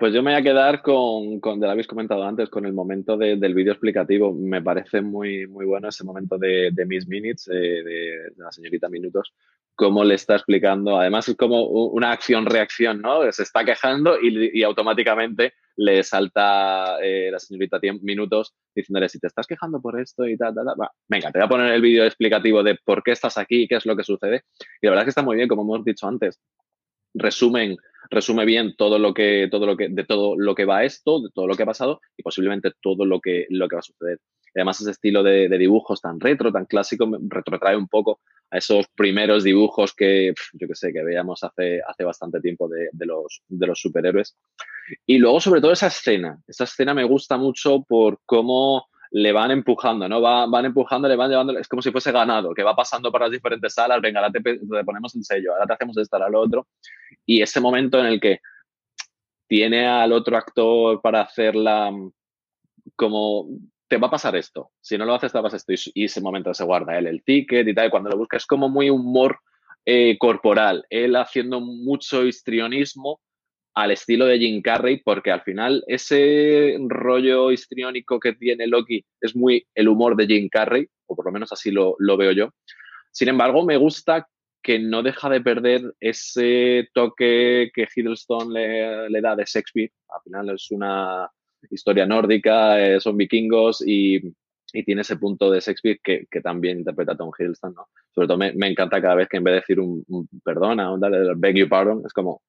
Pues 0.00 0.14
yo 0.14 0.22
me 0.22 0.30
voy 0.30 0.40
a 0.40 0.42
quedar 0.42 0.80
con, 0.80 1.40
con, 1.40 1.60
lo 1.60 1.70
habéis 1.70 1.86
comentado 1.86 2.24
antes, 2.24 2.48
con 2.48 2.64
el 2.64 2.72
momento 2.72 3.18
del 3.18 3.52
vídeo 3.52 3.72
explicativo. 3.72 4.32
Me 4.32 4.62
parece 4.62 5.02
muy, 5.02 5.46
muy 5.46 5.66
bueno 5.66 5.90
ese 5.90 6.04
momento 6.04 6.38
de, 6.38 6.72
Miss 6.86 7.06
Minutes, 7.06 7.48
eh, 7.48 7.82
de, 7.84 8.32
la 8.38 8.50
señorita 8.50 8.88
Minutos, 8.88 9.34
cómo 9.74 10.02
le 10.02 10.14
está 10.14 10.36
explicando. 10.36 10.98
Además, 10.98 11.28
es 11.28 11.36
como 11.36 11.66
una 11.66 12.12
acción-reacción, 12.12 13.02
¿no? 13.02 13.30
Se 13.30 13.42
está 13.42 13.62
quejando 13.62 14.16
y, 14.18 14.62
automáticamente 14.62 15.52
le 15.76 16.02
salta 16.02 16.96
eh, 17.02 17.28
la 17.30 17.38
señorita 17.38 17.78
Minutos 18.00 18.54
diciéndole, 18.74 19.06
si 19.10 19.18
te 19.18 19.26
estás 19.26 19.46
quejando 19.46 19.82
por 19.82 20.00
esto 20.00 20.26
y 20.26 20.34
tal, 20.38 20.54
tal, 20.54 20.64
tal, 20.64 20.88
venga, 21.08 21.30
te 21.30 21.40
voy 21.40 21.44
a 21.44 21.50
poner 21.50 21.74
el 21.74 21.82
vídeo 21.82 22.06
explicativo 22.06 22.62
de 22.62 22.78
por 22.82 23.02
qué 23.02 23.10
estás 23.10 23.36
aquí 23.36 23.64
y 23.64 23.68
qué 23.68 23.74
es 23.74 23.84
lo 23.84 23.94
que 23.94 24.04
sucede. 24.04 24.44
Y 24.80 24.86
la 24.86 24.92
verdad 24.92 25.02
es 25.02 25.04
que 25.08 25.10
está 25.10 25.22
muy 25.22 25.36
bien, 25.36 25.46
como 25.46 25.60
hemos 25.60 25.84
dicho 25.84 26.08
antes. 26.08 26.40
Resumen 27.12 27.76
resume 28.08 28.44
bien 28.44 28.74
todo 28.76 28.98
lo 28.98 29.12
que, 29.12 29.48
todo 29.50 29.66
lo 29.66 29.76
que, 29.76 29.88
de 29.88 30.04
todo 30.04 30.36
lo 30.36 30.54
que 30.54 30.64
va 30.64 30.84
esto, 30.84 31.20
de 31.20 31.30
todo 31.34 31.46
lo 31.46 31.54
que 31.54 31.64
ha 31.64 31.66
pasado 31.66 32.00
y 32.16 32.22
posiblemente 32.22 32.72
todo 32.80 33.04
lo 33.04 33.20
que, 33.20 33.46
lo 33.50 33.68
que 33.68 33.76
va 33.76 33.80
a 33.80 33.82
suceder. 33.82 34.18
además, 34.54 34.80
ese 34.80 34.92
estilo 34.92 35.22
de, 35.22 35.48
dibujos 35.58 36.00
tan 36.00 36.18
retro, 36.18 36.52
tan 36.52 36.66
clásico, 36.66 37.06
me 37.06 37.18
retrotrae 37.20 37.76
un 37.76 37.88
poco 37.88 38.20
a 38.50 38.58
esos 38.58 38.86
primeros 38.96 39.44
dibujos 39.44 39.94
que, 39.94 40.32
yo 40.54 40.66
que 40.66 40.74
sé, 40.74 40.92
que 40.92 41.04
veíamos 41.04 41.42
hace, 41.44 41.80
hace 41.86 42.04
bastante 42.04 42.40
tiempo 42.40 42.68
de, 42.68 42.88
de, 42.92 43.06
los, 43.06 43.42
de 43.48 43.66
los 43.66 43.80
superhéroes. 43.80 44.36
Y 45.06 45.18
luego, 45.18 45.40
sobre 45.40 45.60
todo, 45.60 45.72
esa 45.72 45.86
escena. 45.86 46.36
Esa 46.48 46.64
escena 46.64 46.94
me 46.94 47.04
gusta 47.04 47.36
mucho 47.36 47.84
por 47.84 48.20
cómo 48.26 48.86
le 49.12 49.32
van 49.32 49.50
empujando, 49.50 50.08
¿no? 50.08 50.20
van 50.20 50.64
empujando, 50.64 51.08
le 51.08 51.16
van 51.16 51.30
llevando, 51.30 51.58
es 51.58 51.66
como 51.66 51.82
si 51.82 51.90
fuese 51.90 52.12
ganado, 52.12 52.54
que 52.54 52.62
va 52.62 52.76
pasando 52.76 53.10
por 53.10 53.20
las 53.20 53.30
diferentes 53.30 53.74
salas, 53.74 54.00
venga, 54.00 54.20
ahora 54.20 54.32
te, 54.32 54.40
ponemos 54.84 55.14
el 55.16 55.24
sello, 55.24 55.52
ahora 55.52 55.66
te 55.66 55.72
hacemos 55.74 55.96
esto, 55.98 56.16
ahora 56.16 56.28
lo 56.28 56.40
otro. 56.40 56.68
Y 57.26 57.42
ese 57.42 57.60
momento 57.60 57.98
en 57.98 58.06
el 58.06 58.20
que 58.20 58.40
tiene 59.48 59.86
al 59.86 60.12
otro 60.12 60.36
actor 60.36 61.00
para 61.02 61.22
hacerla 61.22 61.92
como 62.94 63.48
te 63.88 63.96
va 63.96 64.06
a 64.06 64.10
pasar 64.10 64.36
esto, 64.36 64.70
si 64.80 64.96
no 64.96 65.04
lo 65.04 65.14
haces 65.14 65.32
te 65.32 65.40
vas 65.40 65.54
esto 65.54 65.72
y, 65.72 66.04
ese 66.04 66.20
momento 66.20 66.54
se 66.54 66.64
guarda 66.64 66.96
él 66.96 67.08
el 67.08 67.24
ticket 67.24 67.66
y 67.66 67.74
tal, 67.74 67.88
y 67.88 67.90
cuando 67.90 68.10
lo 68.10 68.16
busca 68.16 68.36
es 68.36 68.46
como 68.46 68.68
muy 68.68 68.88
humor 68.88 69.40
eh, 69.84 70.16
corporal, 70.18 70.86
él 70.88 71.16
haciendo 71.16 71.60
mucho 71.60 72.24
histrionismo 72.24 73.20
al 73.80 73.92
estilo 73.92 74.26
de 74.26 74.38
Jim 74.38 74.60
Carrey, 74.60 75.00
porque 75.02 75.30
al 75.30 75.40
final 75.40 75.82
ese 75.86 76.76
rollo 76.86 77.50
histriónico 77.50 78.20
que 78.20 78.34
tiene 78.34 78.66
Loki 78.66 79.02
es 79.22 79.34
muy 79.34 79.66
el 79.74 79.88
humor 79.88 80.16
de 80.16 80.26
Jim 80.26 80.48
Carrey, 80.50 80.86
o 81.06 81.16
por 81.16 81.24
lo 81.24 81.32
menos 81.32 81.50
así 81.50 81.70
lo, 81.70 81.96
veo 82.18 82.32
yo. 82.32 82.50
Sin 83.10 83.28
embargo, 83.28 83.64
me 83.64 83.78
gusta 83.78 84.28
que 84.62 84.78
no 84.78 85.02
deja 85.02 85.30
de 85.30 85.40
perder 85.40 85.94
ese 85.98 86.90
toque 86.92 87.70
que 87.74 87.88
Hiddleston 87.94 88.52
le, 88.52 89.20
da 89.22 89.34
de 89.34 89.44
Shakespeare. 89.46 89.90
Al 90.14 90.22
final 90.24 90.50
es 90.50 90.70
una 90.70 91.30
historia 91.70 92.04
nórdica, 92.04 92.78
eh, 92.78 93.00
son 93.00 93.16
vikingos 93.16 93.82
y, 93.86 94.20
tiene 94.84 95.00
ese 95.00 95.16
punto 95.16 95.50
de 95.50 95.58
Shakespeare 95.58 95.98
que, 96.04 96.40
también 96.42 96.78
interpreta 96.78 97.16
Tom 97.16 97.32
Hiddleston, 97.36 97.74
¿no? 97.74 97.88
Sobre 98.14 98.28
todo 98.28 98.36
me, 98.36 98.52
encanta 98.68 99.02
cada 99.02 99.16
vez 99.16 99.26
que 99.26 99.38
en 99.38 99.44
vez 99.44 99.52
de 99.52 99.60
decir 99.60 99.80
un, 99.80 100.04
perdona, 100.44 100.92
un 100.92 101.00
dale, 101.00 101.34
beg 101.34 101.56
you 101.56 101.68
pardon, 101.68 102.02
es 102.06 102.12
como 102.12 102.42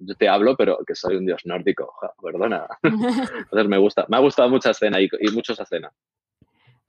yo 0.00 0.14
te 0.14 0.28
hablo, 0.28 0.56
pero 0.56 0.78
que 0.86 0.94
soy 0.94 1.16
un 1.16 1.26
dios 1.26 1.42
nórdico, 1.44 1.94
perdona. 2.22 2.66
Entonces 2.82 3.68
me 3.68 3.78
gusta, 3.78 4.06
me 4.08 4.16
ha 4.16 4.20
gustado 4.20 4.48
mucha 4.48 4.70
escena 4.70 5.00
y, 5.00 5.08
y 5.20 5.30
mucho 5.30 5.52
esa 5.52 5.64
escena. 5.64 5.92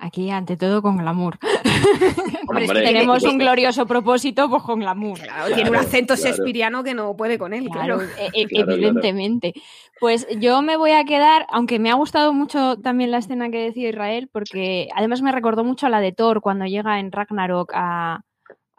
Aquí, 0.02 0.32
ante 0.32 0.56
todo, 0.56 0.82
con 0.82 0.98
glamour. 0.98 1.38
Hombre, 2.48 2.68
tenemos 2.68 3.22
un 3.24 3.38
glorioso 3.38 3.86
propósito, 3.86 4.50
pues 4.50 4.64
con 4.64 4.80
glamour. 4.80 5.20
tiene 5.54 5.70
un 5.70 5.76
acento 5.76 6.16
claro. 6.16 6.84
que 6.86 6.94
no 6.94 7.18
puede 7.18 7.38
con 7.38 7.54
él, 7.54 7.68
claro. 7.70 8.02
E, 8.02 8.30
e, 8.34 8.48
evidentemente. 8.50 9.54
Pues 10.00 10.26
yo 10.40 10.62
me 10.62 10.78
voy 10.78 10.92
a 10.92 11.04
quedar, 11.04 11.46
aunque 11.50 11.80
me 11.80 11.92
ha 11.92 11.96
gustado 11.96 12.32
mucho 12.32 12.78
también 12.78 13.12
la 13.12 13.18
escena 13.18 13.50
que 13.50 13.62
decía 13.62 13.90
Israel, 13.90 14.30
porque 14.32 14.88
además 14.96 15.22
me 15.22 15.34
recordó 15.34 15.66
mucho 15.66 15.88
a 15.88 15.90
la 15.90 16.00
de 16.00 16.14
Thor 16.14 16.40
cuando 16.40 16.66
llega 16.66 17.02
en 17.02 17.12
Ragnarok 17.12 17.74
a 17.74 18.24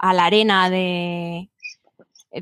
la 0.00 0.24
arena 0.24 0.70
de, 0.70 1.50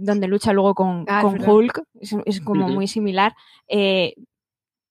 donde 0.00 0.28
lucha 0.28 0.52
luego 0.52 0.74
con, 0.74 1.04
ah, 1.08 1.24
Hulk, 1.24 1.82
es, 2.00 2.40
como 2.40 2.68
muy 2.68 2.86
similar. 2.86 3.34
Eh, 3.68 4.14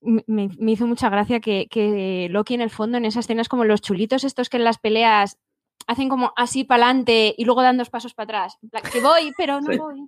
me, 0.01 0.49
hizo 0.71 0.87
mucha 0.87 1.09
gracia 1.09 1.39
que, 1.39 2.27
Loki 2.31 2.53
en 2.53 2.61
el 2.61 2.69
fondo 2.69 2.97
en 2.97 3.05
esa 3.05 3.19
escena 3.19 3.41
es 3.41 3.49
como 3.49 3.65
los 3.65 3.81
chulitos 3.81 4.23
estos 4.23 4.49
que 4.49 4.57
en 4.57 4.63
las 4.63 4.77
peleas 4.77 5.37
hacen 5.85 6.09
como 6.09 6.33
así 6.35 6.63
para 6.63 6.85
adelante 6.85 7.33
y 7.37 7.45
luego 7.45 7.61
dan 7.61 7.77
dos 7.77 7.89
pasos 7.89 8.13
para 8.13 8.25
atrás. 8.25 8.57
Que 8.91 8.99
voy, 8.99 9.31
pero 9.37 9.61
no 9.61 9.77
voy. 9.77 10.07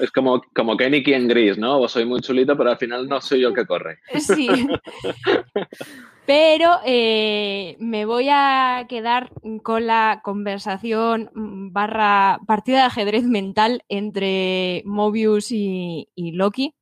Es 0.00 0.10
como, 0.10 0.40
como, 0.54 0.76
Kenny 0.76 1.02
en 1.06 1.28
Gris, 1.28 1.58
¿no? 1.58 1.78
Vos 1.78 1.92
soy 1.92 2.06
muy 2.06 2.20
chulito, 2.20 2.56
pero 2.56 2.70
al 2.70 2.78
final 2.78 3.06
no 3.06 3.20
soy 3.20 3.42
yo 3.42 3.48
el 3.48 3.54
que 3.54 3.66
corre. 3.66 3.98
Sí. 4.18 4.48
Pero 6.30 6.78
eh, 6.84 7.76
me 7.80 8.04
voy 8.04 8.28
a 8.30 8.86
quedar 8.88 9.32
con 9.64 9.88
la 9.88 10.20
conversación 10.22 11.28
barra 11.72 12.38
partida 12.46 12.76
de 12.76 12.84
ajedrez 12.84 13.24
mental 13.24 13.82
entre 13.88 14.84
Mobius 14.86 15.50
y, 15.50 16.06
Loki 16.14 16.76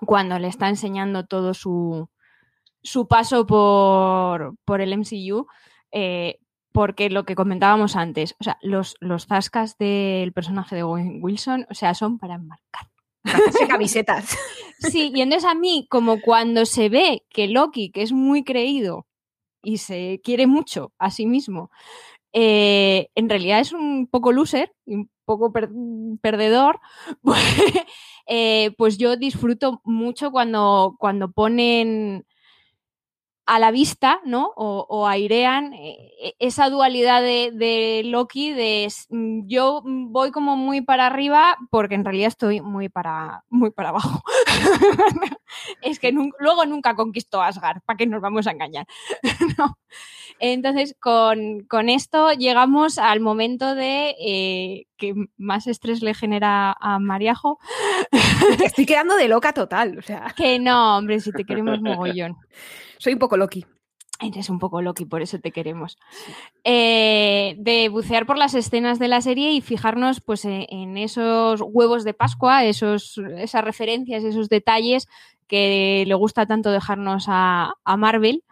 cuando 0.00 0.38
le 0.38 0.48
está 0.48 0.70
enseñando 0.70 1.26
todo 1.26 1.52
su, 1.52 2.08
su 2.82 3.06
paso 3.06 3.46
por, 3.46 4.56
por, 4.64 4.80
el 4.80 4.96
MCU. 4.96 5.46
Eh, 5.90 6.38
porque 6.72 7.10
lo 7.10 7.26
que 7.26 7.34
comentábamos 7.34 7.96
antes, 7.96 8.34
o 8.40 8.44
sea, 8.44 8.56
los, 8.62 8.96
los 9.00 9.26
zascas 9.26 9.76
del 9.76 10.32
personaje 10.32 10.74
de 10.74 10.84
Wilson, 10.84 11.66
o 11.68 11.74
sea, 11.74 11.92
son 11.92 12.18
para 12.18 12.36
enmarcar 12.36 12.91
camisetas. 13.68 14.36
Sí, 14.78 15.12
y 15.14 15.20
entonces 15.20 15.48
a 15.48 15.54
mí, 15.54 15.86
como 15.88 16.20
cuando 16.20 16.66
se 16.66 16.88
ve 16.88 17.24
que 17.30 17.48
Loki, 17.48 17.90
que 17.90 18.02
es 18.02 18.12
muy 18.12 18.42
creído 18.42 19.06
y 19.62 19.78
se 19.78 20.20
quiere 20.24 20.46
mucho 20.46 20.92
a 20.98 21.10
sí 21.10 21.26
mismo, 21.26 21.70
eh, 22.32 23.08
en 23.14 23.28
realidad 23.28 23.60
es 23.60 23.72
un 23.72 24.06
poco 24.06 24.32
loser 24.32 24.72
y 24.86 24.96
un 24.96 25.10
poco 25.24 25.52
perdedor, 26.20 26.80
pues, 27.22 27.40
eh, 28.26 28.72
pues, 28.76 28.98
yo 28.98 29.16
disfruto 29.16 29.80
mucho 29.84 30.30
cuando, 30.30 30.96
cuando 30.98 31.30
ponen 31.30 32.24
a 33.46 33.58
la 33.58 33.70
vista, 33.70 34.20
¿no? 34.24 34.52
O, 34.56 35.06
airean 35.06 35.74
eh, 35.74 36.34
esa 36.38 36.70
dualidad 36.70 37.22
de, 37.22 38.02
Loki 38.04 38.52
de 38.52 38.88
mm, 39.10 39.46
yo 39.46 39.82
voy 39.84 40.30
como 40.30 40.56
muy 40.56 40.80
para 40.80 41.06
arriba 41.06 41.56
porque 41.70 41.94
en 41.94 42.04
realidad 42.04 42.28
estoy 42.28 42.60
muy 42.60 42.88
para, 42.88 43.44
muy 43.50 43.70
para 43.70 43.90
abajo. 43.90 44.22
es 45.82 45.98
que 45.98 46.12
luego 46.12 46.66
nunca 46.66 46.94
conquistó 46.94 47.42
Asgard, 47.42 47.82
¿para 47.84 47.96
qué 47.96 48.06
nos 48.06 48.20
vamos 48.20 48.46
a 48.46 48.52
engañar? 48.52 48.86
Entonces, 50.38 50.96
con, 50.98 51.88
esto 51.88 52.32
llegamos 52.32 52.98
al 52.98 53.20
momento 53.20 53.74
de 53.74 54.16
eh, 54.18 54.86
que 54.96 55.14
más 55.36 55.66
estrés 55.66 56.02
le 56.02 56.14
genera 56.14 56.74
a 56.80 56.98
Mariajo. 56.98 57.58
Estoy 58.64 58.86
quedando 58.86 59.14
de 59.14 59.28
loca 59.28 59.52
total, 59.52 59.98
o 59.98 60.02
sea. 60.02 60.32
Que 60.36 60.58
no, 60.58 60.98
hombre, 60.98 61.20
si 61.20 61.30
te 61.32 61.44
queremos 61.44 61.80
mogollón. 61.80 62.36
Soy 63.02 63.14
un 63.14 63.18
poco 63.18 63.36
Loki. 63.36 63.66
Eres 64.20 64.48
un 64.48 64.60
poco 64.60 64.80
Loki, 64.80 65.06
por 65.06 65.22
eso 65.22 65.40
te 65.40 65.50
queremos. 65.50 65.98
Eh, 66.62 67.56
de 67.58 67.88
bucear 67.88 68.26
por 68.26 68.38
las 68.38 68.54
escenas 68.54 69.00
de 69.00 69.08
la 69.08 69.20
serie 69.20 69.50
y 69.50 69.60
fijarnos 69.60 70.20
pues, 70.20 70.44
e, 70.44 70.68
en 70.70 70.96
esos 70.96 71.60
huevos 71.66 72.04
de 72.04 72.14
Pascua, 72.14 72.64
esos, 72.64 73.18
esas 73.38 73.64
referencias, 73.64 74.22
esos 74.22 74.48
detalles 74.48 75.08
que 75.48 76.04
le 76.06 76.14
gusta 76.14 76.46
tanto 76.46 76.70
dejarnos 76.70 77.24
a, 77.26 77.74
Marvel. 77.98 78.44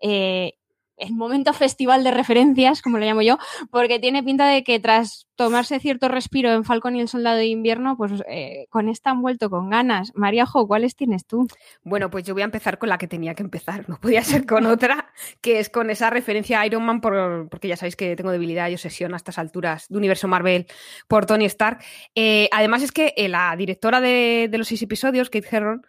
Eh, 0.00 0.54
el 1.00 1.14
momento 1.14 1.52
festival 1.52 2.04
de 2.04 2.10
referencias, 2.10 2.82
como 2.82 2.98
lo 2.98 3.04
llamo 3.04 3.22
yo, 3.22 3.38
porque 3.70 3.98
tiene 3.98 4.22
pinta 4.22 4.46
de 4.46 4.62
que 4.62 4.78
tras 4.80 5.26
tomarse 5.40 5.80
cierto 5.80 6.08
respiro 6.08 6.52
en 6.52 6.64
Falcon 6.64 6.96
y 6.96 7.00
el 7.00 7.08
Soldado 7.08 7.38
de 7.38 7.46
Invierno, 7.46 7.96
pues 7.96 8.12
eh, 8.28 8.66
con 8.68 8.90
esta 8.90 9.10
han 9.10 9.22
vuelto 9.22 9.48
con 9.48 9.70
ganas. 9.70 10.12
Maríajo, 10.14 10.66
¿cuáles 10.66 10.96
tienes 10.96 11.24
tú? 11.24 11.48
Bueno, 11.82 12.10
pues 12.10 12.24
yo 12.24 12.34
voy 12.34 12.42
a 12.42 12.44
empezar 12.44 12.76
con 12.76 12.90
la 12.90 12.98
que 12.98 13.08
tenía 13.08 13.34
que 13.34 13.42
empezar, 13.42 13.88
no 13.88 13.98
podía 13.98 14.22
ser 14.22 14.44
con 14.44 14.66
otra, 14.66 15.12
que 15.40 15.58
es 15.58 15.70
con 15.70 15.88
esa 15.88 16.10
referencia 16.10 16.60
a 16.60 16.66
Iron 16.66 16.84
Man, 16.84 17.00
porque 17.00 17.68
ya 17.68 17.78
sabéis 17.78 17.96
que 17.96 18.16
tengo 18.16 18.32
debilidad 18.32 18.68
y 18.68 18.74
obsesión 18.74 19.14
a 19.14 19.16
estas 19.16 19.38
alturas 19.38 19.86
de 19.88 19.96
universo 19.96 20.28
Marvel 20.28 20.66
por 21.08 21.24
Tony 21.24 21.46
Stark. 21.46 21.82
Eh, 22.14 22.50
además 22.52 22.82
es 22.82 22.92
que 22.92 23.14
eh, 23.16 23.30
la 23.30 23.56
directora 23.56 24.02
de, 24.02 24.50
los 24.52 24.68
seis 24.68 24.82
episodios, 24.82 25.30
Kate 25.30 25.48
Herron, 25.50 25.86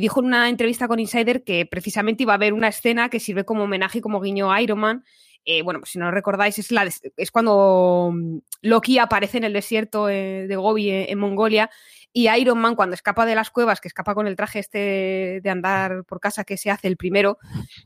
dijo 0.00 0.20
en 0.20 0.26
una 0.26 0.48
entrevista 0.48 0.88
con 0.88 1.00
Insider 1.00 1.44
que 1.44 1.66
precisamente 1.66 2.22
iba 2.22 2.32
a 2.32 2.36
haber 2.36 2.52
una 2.52 2.68
escena 2.68 3.08
que 3.08 3.20
sirve 3.20 3.44
como 3.44 3.64
homenaje 3.64 3.98
y 3.98 4.00
como 4.00 4.20
guiño 4.20 4.50
a 4.50 4.60
Iron 4.62 4.78
Man 4.78 5.04
eh, 5.48 5.62
bueno, 5.62 5.78
pues 5.78 5.92
si 5.92 5.98
no 6.00 6.06
lo 6.06 6.10
recordáis, 6.10 6.58
es, 6.58 6.72
la, 6.72 6.84
es 6.84 7.30
cuando 7.30 8.10
mm, 8.12 8.38
Loki 8.62 8.98
aparece 8.98 9.38
en 9.38 9.44
el 9.44 9.52
desierto 9.52 10.08
eh, 10.08 10.46
de 10.48 10.56
Gobi 10.56 10.90
eh, 10.90 11.12
en, 11.12 11.20
Mongolia 11.20 11.70
y 12.12 12.28
Iron 12.28 12.58
Man 12.58 12.74
cuando 12.74 12.94
escapa 12.94 13.24
de 13.24 13.36
las 13.36 13.50
cuevas, 13.50 13.80
que 13.80 13.86
escapa 13.86 14.16
con 14.16 14.26
el 14.26 14.34
traje 14.34 14.58
este 14.58 15.40
de 15.40 15.50
andar 15.50 16.02
por 16.04 16.18
casa 16.18 16.42
que 16.42 16.56
se 16.56 16.68
hace 16.68 16.88
el 16.88 16.96
primero, 16.96 17.38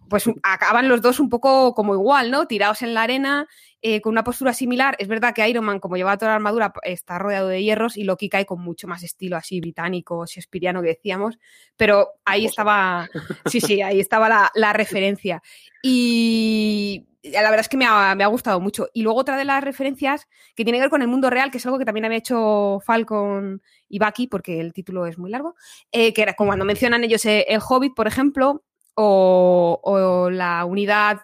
pues 0.08 0.24
acaban 0.42 0.88
los 0.88 1.02
dos 1.02 1.20
un 1.20 1.28
poco 1.28 1.74
como 1.74 1.92
igual, 1.92 2.30
¿no? 2.30 2.46
Tirados 2.46 2.80
en 2.80 2.94
la 2.94 3.02
arena 3.02 3.46
eh, 3.82 4.00
con 4.00 4.12
una 4.12 4.24
postura 4.24 4.52
similar. 4.52 4.94
Es 4.98 5.08
verdad 5.08 5.34
que 5.34 5.48
Iron 5.48 5.64
Man, 5.64 5.80
como 5.80 5.96
lleva 5.96 6.18
toda 6.18 6.32
la 6.32 6.36
armadura, 6.36 6.72
está 6.82 7.18
rodeado 7.18 7.48
de 7.48 7.62
hierros 7.62 7.96
y 7.96 8.04
Loki 8.04 8.28
cae 8.28 8.44
con 8.44 8.60
mucho 8.60 8.86
más 8.86 9.02
estilo 9.02 9.36
así 9.36 9.60
británico, 9.60 10.26
shakespeariano 10.26 10.82
que 10.82 10.88
decíamos, 10.88 11.38
pero 11.76 12.10
ahí 12.24 12.44
estaba, 12.46 13.08
sí, 13.46 13.60
sí, 13.60 13.80
ahí 13.80 14.00
estaba 14.00 14.28
la, 14.28 14.50
la 14.54 14.72
referencia. 14.72 15.42
Y 15.82 17.06
la 17.22 17.42
verdad 17.42 17.60
es 17.60 17.68
que 17.68 17.76
me 17.76 17.86
ha, 17.86 18.14
me 18.14 18.24
ha, 18.24 18.28
gustado 18.28 18.60
mucho. 18.60 18.88
Y 18.92 19.02
luego 19.02 19.18
otra 19.18 19.36
de 19.36 19.44
las 19.44 19.62
referencias 19.62 20.26
que 20.54 20.64
tiene 20.64 20.78
que 20.78 20.82
ver 20.82 20.90
con 20.90 21.02
el 21.02 21.08
mundo 21.08 21.30
real, 21.30 21.50
que 21.50 21.58
es 21.58 21.66
algo 21.66 21.78
que 21.78 21.84
también 21.84 22.04
había 22.04 22.18
hecho 22.18 22.80
Falcon 22.84 23.62
y 23.88 23.98
Bucky, 23.98 24.26
porque 24.26 24.60
el 24.60 24.72
título 24.72 25.06
es 25.06 25.18
muy 25.18 25.30
largo, 25.30 25.54
eh, 25.92 26.12
que 26.12 26.22
era 26.22 26.34
como 26.34 26.50
cuando 26.50 26.64
mencionan 26.64 27.04
ellos 27.04 27.24
eh, 27.26 27.46
el 27.48 27.60
Hobbit, 27.66 27.94
por 27.94 28.06
ejemplo, 28.06 28.62
o, 28.94 29.80
o 29.82 30.30
la 30.30 30.64
unidad 30.64 31.20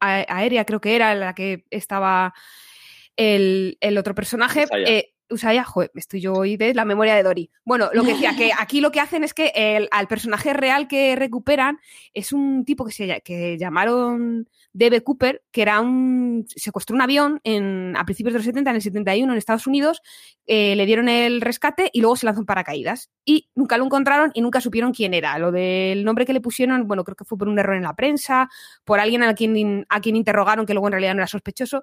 aérea, 0.00 0.64
creo 0.64 0.80
que 0.80 0.96
era 0.96 1.14
la 1.14 1.34
que 1.34 1.64
estaba 1.70 2.34
el, 3.16 3.78
el 3.80 3.98
otro 3.98 4.14
personaje. 4.14 4.66
Eh, 4.86 5.12
Usaya, 5.28 5.64
joder, 5.64 5.90
estoy 5.94 6.20
yo 6.20 6.34
hoy 6.34 6.56
de 6.56 6.72
la 6.72 6.84
memoria 6.84 7.16
de 7.16 7.22
Dory. 7.22 7.50
Bueno, 7.64 7.90
lo 7.92 8.04
que 8.04 8.12
decía, 8.12 8.36
que 8.36 8.50
aquí 8.58 8.80
lo 8.80 8.92
que 8.92 9.00
hacen 9.00 9.24
es 9.24 9.34
que 9.34 9.52
el, 9.54 9.88
al 9.90 10.06
personaje 10.06 10.52
real 10.52 10.86
que 10.86 11.16
recuperan 11.16 11.78
es 12.14 12.32
un 12.32 12.64
tipo 12.64 12.84
que 12.84 12.92
se 12.92 13.20
que 13.22 13.58
llamaron 13.58 14.48
Debe 14.72 15.02
Cooper, 15.02 15.42
que 15.50 15.62
era 15.62 15.80
un. 15.80 16.44
secuestró 16.48 16.94
un 16.94 17.02
avión 17.02 17.40
en, 17.44 17.96
a 17.96 18.04
principios 18.04 18.34
de 18.34 18.38
los 18.38 18.44
70, 18.44 18.70
en 18.70 18.76
el 18.76 18.82
71, 18.82 19.32
en 19.32 19.38
Estados 19.38 19.66
Unidos, 19.66 20.02
eh, 20.46 20.76
le 20.76 20.86
dieron 20.86 21.08
el 21.08 21.40
rescate 21.40 21.90
y 21.92 22.00
luego 22.00 22.14
se 22.14 22.26
lanzó 22.26 22.40
en 22.40 22.46
paracaídas. 22.46 23.10
Y 23.24 23.48
nunca 23.54 23.78
lo 23.78 23.84
encontraron 23.84 24.30
y 24.34 24.42
nunca 24.42 24.60
supieron 24.60 24.92
quién 24.92 25.14
era. 25.14 25.38
Lo 25.38 25.50
del 25.50 26.04
nombre 26.04 26.24
que 26.24 26.32
le 26.32 26.40
pusieron, 26.40 26.86
bueno, 26.86 27.04
creo 27.04 27.16
que 27.16 27.24
fue 27.24 27.36
por 27.36 27.48
un 27.48 27.58
error 27.58 27.74
en 27.74 27.82
la 27.82 27.96
prensa, 27.96 28.48
por 28.84 29.00
alguien 29.00 29.22
a 29.24 29.34
quien, 29.34 29.86
a 29.88 30.00
quien 30.00 30.14
interrogaron 30.14 30.66
que 30.66 30.74
luego 30.74 30.86
en 30.86 30.92
realidad 30.92 31.14
no 31.14 31.20
era 31.20 31.26
sospechoso. 31.26 31.82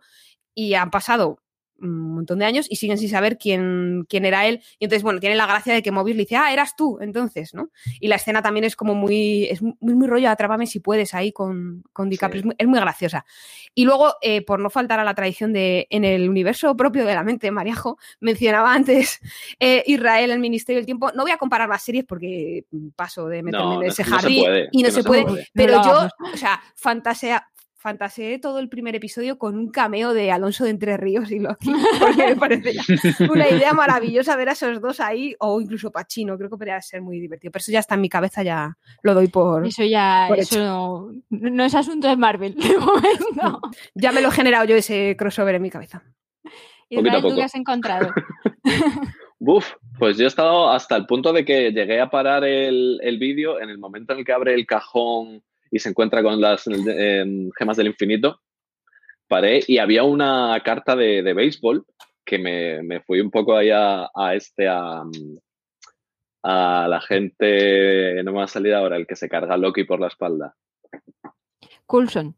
Y 0.56 0.76
han 0.76 0.92
pasado 0.92 1.43
un 1.84 2.16
montón 2.16 2.40
de 2.40 2.46
años 2.46 2.68
y 2.70 2.78
siguen 2.78 2.98
sin 2.98 3.10
saber 3.10 3.38
quién, 3.38 4.06
quién 4.10 4.26
era 4.26 4.48
él. 4.48 4.62
Y 4.80 4.86
entonces, 4.86 5.04
bueno, 5.04 5.20
tiene 5.20 5.36
la 5.36 5.46
gracia 5.46 5.74
de 5.74 5.84
que 5.84 5.92
Mobius 5.92 6.16
le 6.16 6.24
dice, 6.24 6.36
ah, 6.36 6.52
eras 6.52 6.76
tú, 6.76 6.98
entonces, 7.02 7.54
¿no? 7.54 7.70
Y 8.00 8.08
la 8.08 8.16
escena 8.16 8.42
también 8.42 8.64
es 8.64 8.76
como 8.76 8.96
muy, 8.96 9.46
es 9.46 9.62
muy, 9.62 9.76
muy 9.80 10.08
rollo, 10.08 10.30
atrápame 10.30 10.68
si 10.68 10.80
puedes 10.80 11.14
ahí 11.14 11.32
con, 11.32 11.84
con 11.94 12.10
DiCaprio, 12.10 12.42
sí. 12.42 12.42
es, 12.42 12.46
muy, 12.46 12.56
es, 12.58 12.68
muy, 12.68 12.80
graciosa. 12.80 13.26
Y 13.76 13.86
luego, 13.86 14.14
eh, 14.22 14.44
por 14.44 14.60
no 14.60 14.70
faltar 14.70 15.00
a 15.00 15.04
la 15.04 15.14
tradición 15.14 15.54
de, 15.54 15.88
en 15.90 16.06
el 16.06 16.30
universo 16.30 16.76
propio 16.76 17.06
de 17.06 17.14
la 17.14 17.24
mente, 17.24 17.52
Mariajo, 17.52 17.98
mencionaba 18.20 18.74
antes 18.74 19.20
eh, 19.60 19.84
Israel, 19.88 20.32
el 20.32 20.40
Ministerio 20.40 20.80
del 20.80 20.86
Tiempo. 20.86 21.12
No 21.14 21.24
voy 21.24 21.32
a 21.32 21.38
comparar 21.38 21.70
las 21.70 21.84
series 21.84 22.06
porque 22.06 22.66
paso 22.96 23.28
de 23.28 23.44
meterme 23.44 23.66
no, 23.66 23.82
en 23.82 23.90
ese 23.90 24.04
no, 24.04 24.10
jardín 24.10 24.44
no 24.50 24.58
y 24.72 24.84
no 24.84 24.90
se, 24.90 24.96
se 24.96 25.04
puede, 25.04 25.24
puede. 25.24 25.48
pero 25.54 25.78
No, 25.78 25.86
yo, 25.86 26.10
o 26.34 26.38
sea, 26.38 26.62
fantasea, 26.76 27.48
fantaseé 27.84 28.40
todo 28.40 28.60
el 28.60 28.70
primer 28.70 28.96
episodio 28.96 29.38
con 29.38 29.58
un 29.58 29.70
cameo 29.70 30.14
de 30.14 30.32
Alonso 30.32 30.64
de 30.64 30.70
Entre 30.70 30.96
Ríos 30.96 31.30
y 31.32 31.40
Loki, 31.40 31.70
porque 32.00 32.28
me 32.28 32.36
parece 32.38 32.76
una 33.30 33.50
idea 33.50 33.74
maravillosa 33.74 34.38
ver 34.38 34.48
a 34.48 34.52
esos 34.54 34.80
dos 34.80 35.02
ahí, 35.02 35.36
o 35.40 35.60
incluso 35.60 35.92
Pachino, 35.92 36.38
creo 36.38 36.50
que 36.50 36.56
podría 36.56 36.82
ser 36.82 37.02
muy 37.02 37.20
divertido, 37.20 37.52
pero 37.52 37.60
eso 37.60 37.74
ya 37.74 37.80
está 37.80 37.96
en 37.96 38.02
mi 38.02 38.08
cabeza, 38.08 38.42
ya 38.42 38.78
lo 39.02 39.14
doy 39.14 39.28
por... 39.28 39.68
Eso 39.68 39.84
ya, 39.84 40.28
por 40.30 40.40
eso 40.40 40.60
no, 40.60 41.12
no 41.30 41.66
es 41.66 41.76
asunto 41.76 42.08
de 42.08 42.16
Marvel, 42.16 42.56
de 42.56 42.78
momento. 42.78 43.60
Ya 43.94 44.14
me 44.14 44.22
lo 44.22 44.30
he 44.30 44.32
generado 44.32 44.64
yo 44.64 44.78
ese 44.78 45.18
crossover 45.18 45.56
en 45.56 45.62
mi 45.62 45.70
cabeza. 45.70 46.04
Israel, 46.88 47.18
a 47.18 47.22
¿tú 47.22 47.36
qué 47.36 47.44
has 47.44 47.56
encontrado? 47.56 48.14
Buf, 49.40 49.74
pues 50.00 50.18
yo 50.18 50.24
he 50.24 50.28
estado 50.28 50.70
hasta 50.70 50.96
el 50.96 51.06
punto 51.06 51.34
de 51.34 51.44
que 51.44 51.74
llegué 51.74 52.00
a 52.00 52.10
parar 52.10 52.46
el, 52.46 53.02
el 53.04 53.18
vídeo 53.18 53.60
en 53.60 53.70
el 53.70 53.78
momento 53.78 54.14
en 54.14 54.20
el 54.20 54.26
que 54.26 54.32
abre 54.32 54.54
el 54.54 54.66
cajón 54.66 55.44
y 55.74 55.80
se 55.80 55.90
encuentra 55.90 56.22
con 56.22 56.40
las 56.40 56.68
eh, 56.68 57.26
gemas 57.58 57.78
del 57.78 57.88
infinito. 57.88 58.40
Paré 59.28 59.64
y 59.68 59.80
había 59.80 60.04
una 60.04 60.62
carta 60.64 60.96
de, 60.96 61.24
de 61.24 61.34
béisbol 61.34 61.84
que 62.24 62.38
me, 62.38 62.84
me, 62.84 63.02
fui 63.02 63.20
un 63.20 63.32
poco 63.32 63.58
ahí 63.58 63.72
a, 63.72 64.08
a 64.14 64.36
este, 64.36 64.68
a, 64.68 65.02
a, 66.44 66.88
la 66.88 67.02
gente, 67.02 68.22
no 68.24 68.32
me 68.32 68.38
va 68.38 68.44
a 68.44 68.48
salir 68.48 68.76
ahora, 68.76 68.98
el 68.98 69.08
que 69.08 69.16
se 69.16 69.28
carga 69.28 69.56
a 69.56 69.58
Loki 69.58 69.84
por 69.84 70.00
la 70.00 70.08
espalda. 70.08 70.56
Coulson. 71.88 72.38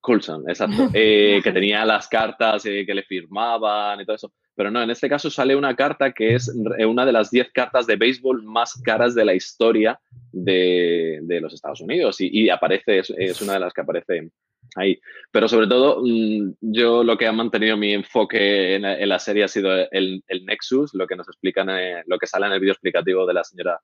Coulson, 0.00 0.48
exacto. 0.48 0.88
Eh, 0.94 1.42
que 1.44 1.52
tenía 1.52 1.84
las 1.84 2.08
cartas 2.08 2.64
eh, 2.64 2.86
que 2.86 2.94
le 2.94 3.02
firmaban 3.02 4.00
y 4.00 4.06
todo 4.06 4.16
eso. 4.16 4.32
Pero 4.56 4.70
no, 4.70 4.82
en 4.82 4.90
este 4.90 5.08
caso 5.08 5.30
sale 5.30 5.54
una 5.54 5.76
carta 5.76 6.12
que 6.12 6.34
es 6.34 6.48
una 6.48 7.04
de 7.04 7.12
las 7.12 7.30
10 7.30 7.52
cartas 7.52 7.86
de 7.86 7.96
béisbol 7.96 8.42
más 8.42 8.80
caras 8.82 9.14
de 9.14 9.24
la 9.24 9.34
historia 9.34 10.00
de, 10.32 11.20
de 11.22 11.40
los 11.40 11.52
Estados 11.52 11.82
Unidos 11.82 12.16
y, 12.20 12.48
aparece, 12.48 12.98
es, 12.98 13.12
es, 13.16 13.42
una 13.42 13.54
de 13.54 13.60
las 13.60 13.74
que 13.74 13.82
aparece 13.82 14.30
ahí. 14.74 14.98
Pero 15.30 15.46
sobre 15.46 15.66
todo, 15.66 16.00
mmm, 16.02 16.54
yo 16.60 17.04
lo 17.04 17.18
que 17.18 17.26
ha 17.26 17.32
mantenido 17.32 17.76
mi 17.76 17.92
enfoque 17.92 18.76
en, 18.76 18.86
en 18.86 19.08
la 19.08 19.18
serie 19.18 19.44
ha 19.44 19.48
sido 19.48 19.70
el, 19.90 20.24
el, 20.26 20.46
Nexus, 20.46 20.94
lo 20.94 21.06
que 21.06 21.16
nos 21.16 21.28
explican, 21.28 21.68
eh, 21.70 22.02
lo 22.06 22.18
que 22.18 22.26
sale 22.26 22.46
en 22.46 22.52
el 22.52 22.60
vídeo 22.60 22.72
explicativo 22.72 23.26
de 23.26 23.34
la 23.34 23.44
señora 23.44 23.78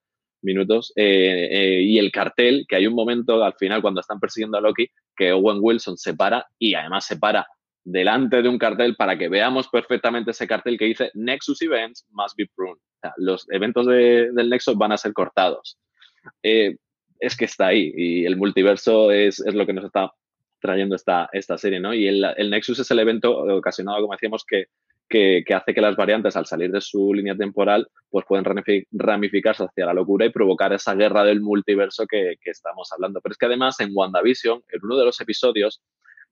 Minutos, 0.45 0.93
eh, 0.97 1.49
eh, 1.53 1.83
y 1.83 1.99
el 1.99 2.11
cartel, 2.11 2.67
que 2.67 2.75
hay 2.75 2.89
un 2.89 2.95
momento 2.95 3.45
al 3.45 3.55
final 3.55 3.81
cuando 3.81 4.01
están 4.01 4.19
persiguiendo 4.19 4.59
a 4.59 4.61
Loki, 4.61 4.89
que 5.15 5.33
Owen 5.33 5.59
Wilson 5.61 5.97
se 5.97 6.15
para 6.15 6.45
y 6.59 6.75
además 6.75 7.07
se 7.07 7.17
para 7.17 7.47
delante 7.85 8.43
de 8.43 8.49
un 8.49 8.59
cartel 8.59 8.95
para 8.97 9.19
que 9.19 9.29
veamos 9.29 9.69
perfectamente 9.69 10.31
ese 10.31 10.47
cartel 10.47 10.79
que 10.79 10.87
dice 10.87 11.11
Nexus 11.15 11.63
Events 11.63 12.07
must 12.11 12.37
be 12.37 12.47
pruned. 12.55 12.81
Los 13.17 13.47
eventos 13.51 13.87
de, 13.87 14.31
del 14.33 14.51
Nexus 14.51 14.77
van 14.77 14.93
a 14.93 14.97
ser 14.97 15.13
cortados. 15.13 15.79
Eh, 16.43 16.77
es 17.19 17.37
que 17.37 17.45
está 17.45 17.69
ahí 17.69 17.93
y 17.95 18.27
el 18.27 18.37
multiverso 18.37 19.11
es, 19.11 19.41
es, 19.41 19.55
lo 19.55 19.67
que 19.67 19.73
nos 19.73 19.85
está 19.85 20.13
trayendo 20.61 20.95
esta, 20.95 21.29
esta 21.33 21.59
serie, 21.59 21.81
¿no? 21.81 21.93
Y 21.93 22.07
el, 22.07 22.25
el 22.37 22.51
Nexus 22.51 22.79
es 22.79 22.91
el 22.91 23.01
evento 23.01 23.37
ocasionado, 23.57 24.01
como 24.01 24.13
decíamos, 24.13 24.45
que, 24.47 24.67
que, 25.09 25.43
que, 25.47 25.55
hace 25.55 25.75
que 25.75 25.81
las 25.81 25.97
variantes, 25.97 26.37
al 26.37 26.47
salir 26.47 26.71
de 26.71 26.81
su 26.81 27.13
línea 27.13 27.37
temporal, 27.37 27.89
pues 28.11 28.25
pueden 28.27 28.45
ramificarse 28.93 29.65
hacia 29.65 29.87
la 29.87 29.95
locura 29.95 30.27
y 30.27 30.31
provocar 30.31 30.73
esa 30.73 30.95
guerra 30.95 31.25
del 31.25 31.41
multiverso 31.41 32.07
que, 32.07 32.37
que 32.41 32.51
estamos 32.51 32.91
hablando. 32.93 33.21
Pero 33.21 33.33
es 33.33 33.39
que 33.39 33.47
además 33.47 33.79
en 33.81 33.91
WandaVision, 33.93 34.63
en 34.69 34.81
uno 34.85 34.97
de 34.97 35.05
los 35.05 35.21
episodios, 35.21 35.83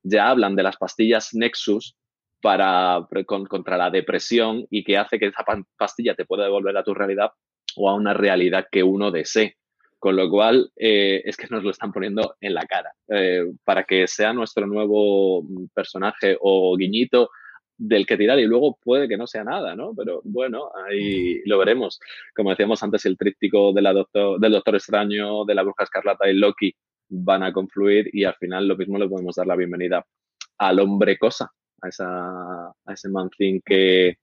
ya 0.03 0.31
hablan 0.31 0.57
de 0.57 0.63
las 0.63 0.77
pastillas 0.77 1.35
Nexus 1.35 1.97
para, 2.41 3.07
con, 3.27 3.47
contra 3.47 3.77
la 3.77 3.91
depresión 3.91 4.67
y 4.71 4.85
que 4.85 4.97
hace 4.97 5.19
que 5.19 5.27
esa 5.27 5.45
pastilla 5.77 6.15
te 6.15 6.25
pueda 6.25 6.45
devolver 6.45 6.77
a 6.77 6.85
tu 6.85 6.95
realidad 6.95 7.33
o 7.77 7.89
a 7.89 7.95
una 7.95 8.15
realidad 8.15 8.67
que 8.71 8.83
uno 8.83 9.11
desee. 9.11 9.57
Con 9.99 10.17
lo 10.17 10.31
cual, 10.31 10.71
eh, 10.77 11.21
es 11.27 11.37
que 11.37 11.47
nos 11.51 11.63
lo 11.63 11.71
están 11.71 11.93
poniendo 11.93 12.35
en 12.41 12.55
la 12.55 12.65
cara. 12.65 12.91
Eh, 13.09 13.53
para 13.65 13.85
que 13.85 14.07
sea 14.07 14.33
nuestro 14.33 14.67
nuevo 14.67 15.45
personaje 15.75 16.39
o 16.41 16.75
guiñito 16.75 17.29
del 17.77 18.07
que 18.07 18.17
tirar 18.17 18.39
y 18.39 18.47
luego 18.47 18.79
puede 18.83 19.09
que 19.09 19.19
no 19.19 19.27
sea 19.27 19.45
nada, 19.45 19.75
¿no? 19.75 19.95
Pero 19.95 20.23
bueno, 20.25 20.71
ahí 20.87 21.43
lo 21.45 21.59
veremos. 21.59 22.01
Como 22.35 22.51
decíamos 22.51 22.83
antes, 22.83 23.05
el 23.05 23.19
tríptico 23.19 23.73
de 23.75 23.83
la 23.83 23.93
doctor, 23.93 24.41
del 24.41 24.53
Doctor 24.53 24.77
Extraño, 24.77 25.45
de 25.45 25.55
la 25.55 25.63
Bruja 25.63 25.85
Escarlata 25.85 26.31
y 26.31 26.35
Loki 26.35 26.75
van 27.11 27.43
a 27.43 27.53
confluir 27.53 28.09
y 28.13 28.25
al 28.25 28.35
final 28.37 28.67
lo 28.67 28.77
mismo 28.77 28.99
le 28.99 29.09
podemos 29.09 29.37
dar 29.37 29.47
la 29.47 29.57
bienvenida 29.57 30.07
al 30.59 30.79
hombre 30.79 31.19
cosa, 31.19 31.51
a, 31.83 31.89
esa, 31.89 32.69
a 32.69 32.93
ese 32.93 33.09
mancín 33.09 33.61
que, 33.65 34.17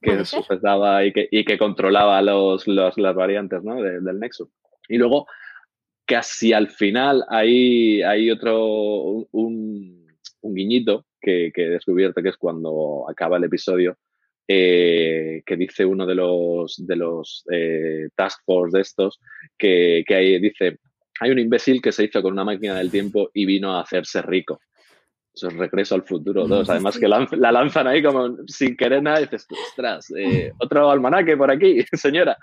que 0.00 0.24
sujetaba 0.24 1.04
y 1.04 1.12
que, 1.12 1.28
y 1.30 1.44
que 1.44 1.58
controlaba 1.58 2.20
los, 2.22 2.66
los, 2.66 2.98
las 2.98 3.14
variantes 3.14 3.62
¿no? 3.62 3.80
de, 3.80 4.00
del 4.00 4.20
Nexus. 4.20 4.48
Y 4.88 4.98
luego, 4.98 5.26
casi 6.04 6.52
al 6.52 6.68
final, 6.68 7.24
hay, 7.28 8.02
hay 8.02 8.30
otro, 8.30 9.26
un, 9.30 10.06
un 10.40 10.54
guiñito 10.54 11.06
que, 11.20 11.52
que, 11.54 11.66
he 11.66 11.70
descubierto 11.70 12.22
que 12.22 12.30
es 12.30 12.36
cuando 12.36 13.06
acaba 13.08 13.36
el 13.36 13.44
episodio, 13.44 13.96
eh, 14.48 15.42
que 15.46 15.56
dice 15.56 15.84
uno 15.84 16.04
de 16.04 16.16
los, 16.16 16.84
de 16.84 16.96
los 16.96 17.44
eh, 17.50 18.08
task 18.16 18.40
force 18.44 18.76
de 18.76 18.82
estos, 18.82 19.20
que, 19.56 20.04
que 20.06 20.14
ahí 20.14 20.40
dice, 20.40 20.78
hay 21.22 21.30
un 21.30 21.38
imbécil 21.38 21.80
que 21.80 21.92
se 21.92 22.04
hizo 22.04 22.20
con 22.20 22.32
una 22.32 22.44
máquina 22.44 22.74
del 22.74 22.90
tiempo 22.90 23.30
y 23.32 23.46
vino 23.46 23.72
a 23.72 23.82
hacerse 23.82 24.22
rico. 24.22 24.60
Eso 25.32 25.48
es 25.48 25.54
Regreso 25.54 25.94
al 25.94 26.02
Futuro 26.02 26.46
2. 26.46 26.68
Además 26.68 26.98
que 26.98 27.08
la, 27.08 27.26
la 27.32 27.52
lanzan 27.52 27.86
ahí 27.86 28.02
como 28.02 28.36
sin 28.46 28.76
querer 28.76 29.02
nada 29.02 29.20
y 29.20 29.24
dices, 29.24 29.46
ostras, 29.50 30.12
eh, 30.16 30.52
otro 30.58 30.90
almanaque 30.90 31.36
por 31.36 31.50
aquí, 31.50 31.82
señora. 31.92 32.36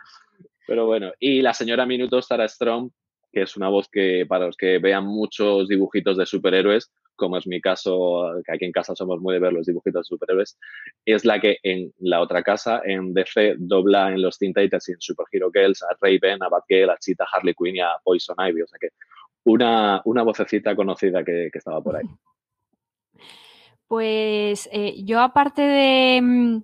Pero 0.65 0.85
bueno, 0.85 1.11
y 1.19 1.41
la 1.41 1.53
señora 1.53 1.85
Minutos, 1.85 2.27
Tara 2.27 2.47
Strong, 2.47 2.89
que 3.31 3.43
es 3.43 3.55
una 3.57 3.69
voz 3.69 3.87
que 3.91 4.25
para 4.27 4.47
los 4.47 4.57
que 4.57 4.79
vean 4.79 5.05
muchos 5.05 5.67
dibujitos 5.67 6.17
de 6.17 6.25
superhéroes, 6.25 6.91
como 7.19 7.37
es 7.37 7.45
mi 7.45 7.61
caso, 7.61 8.31
que 8.45 8.51
aquí 8.51 8.65
en 8.65 8.71
casa 8.71 8.95
somos 8.95 9.19
muy 9.19 9.35
de 9.35 9.39
ver 9.39 9.53
los 9.53 9.67
dibujitos 9.67 10.01
de 10.01 10.15
superhéroes, 10.15 10.57
es 11.05 11.25
la 11.25 11.39
que 11.39 11.57
en 11.61 11.93
la 11.99 12.21
otra 12.21 12.41
casa, 12.41 12.81
en 12.83 13.13
DC, 13.13 13.55
dobla 13.59 14.11
en 14.11 14.21
los 14.21 14.39
Teen 14.39 14.53
y 14.55 14.61
en 14.61 15.01
Super 15.01 15.25
Hero 15.31 15.51
Girls 15.53 15.83
a 15.83 15.95
Raven, 16.01 16.41
a 16.41 16.49
Batgirl, 16.49 16.89
a 16.89 16.97
Cheetah, 16.97 17.27
Harley 17.31 17.53
Quinn 17.53 17.75
y 17.75 17.79
a 17.81 17.91
Poison 18.03 18.35
Ivy. 18.39 18.61
O 18.63 18.67
sea 18.67 18.79
que 18.79 18.89
una, 19.43 20.01
una 20.05 20.23
vocecita 20.23 20.75
conocida 20.75 21.23
que, 21.23 21.49
que 21.51 21.57
estaba 21.57 21.81
por 21.81 21.97
ahí. 21.97 22.05
Pues 23.87 24.69
eh, 24.71 25.03
yo 25.03 25.19
aparte 25.19 25.63
de, 25.63 26.61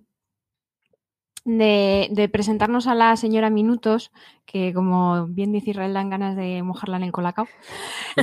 de, 1.45 2.29
presentarnos 2.31 2.87
a 2.87 2.95
la 2.95 3.15
señora 3.15 3.51
Minutos, 3.51 4.11
que 4.45 4.73
como 4.73 5.27
bien 5.27 5.51
dice 5.51 5.71
Israel 5.71 5.93
dan 5.93 6.09
ganas 6.09 6.35
de 6.35 6.61
mojarla 6.63 6.97
en 6.97 7.03
el 7.03 7.11
colacao. 7.11 7.47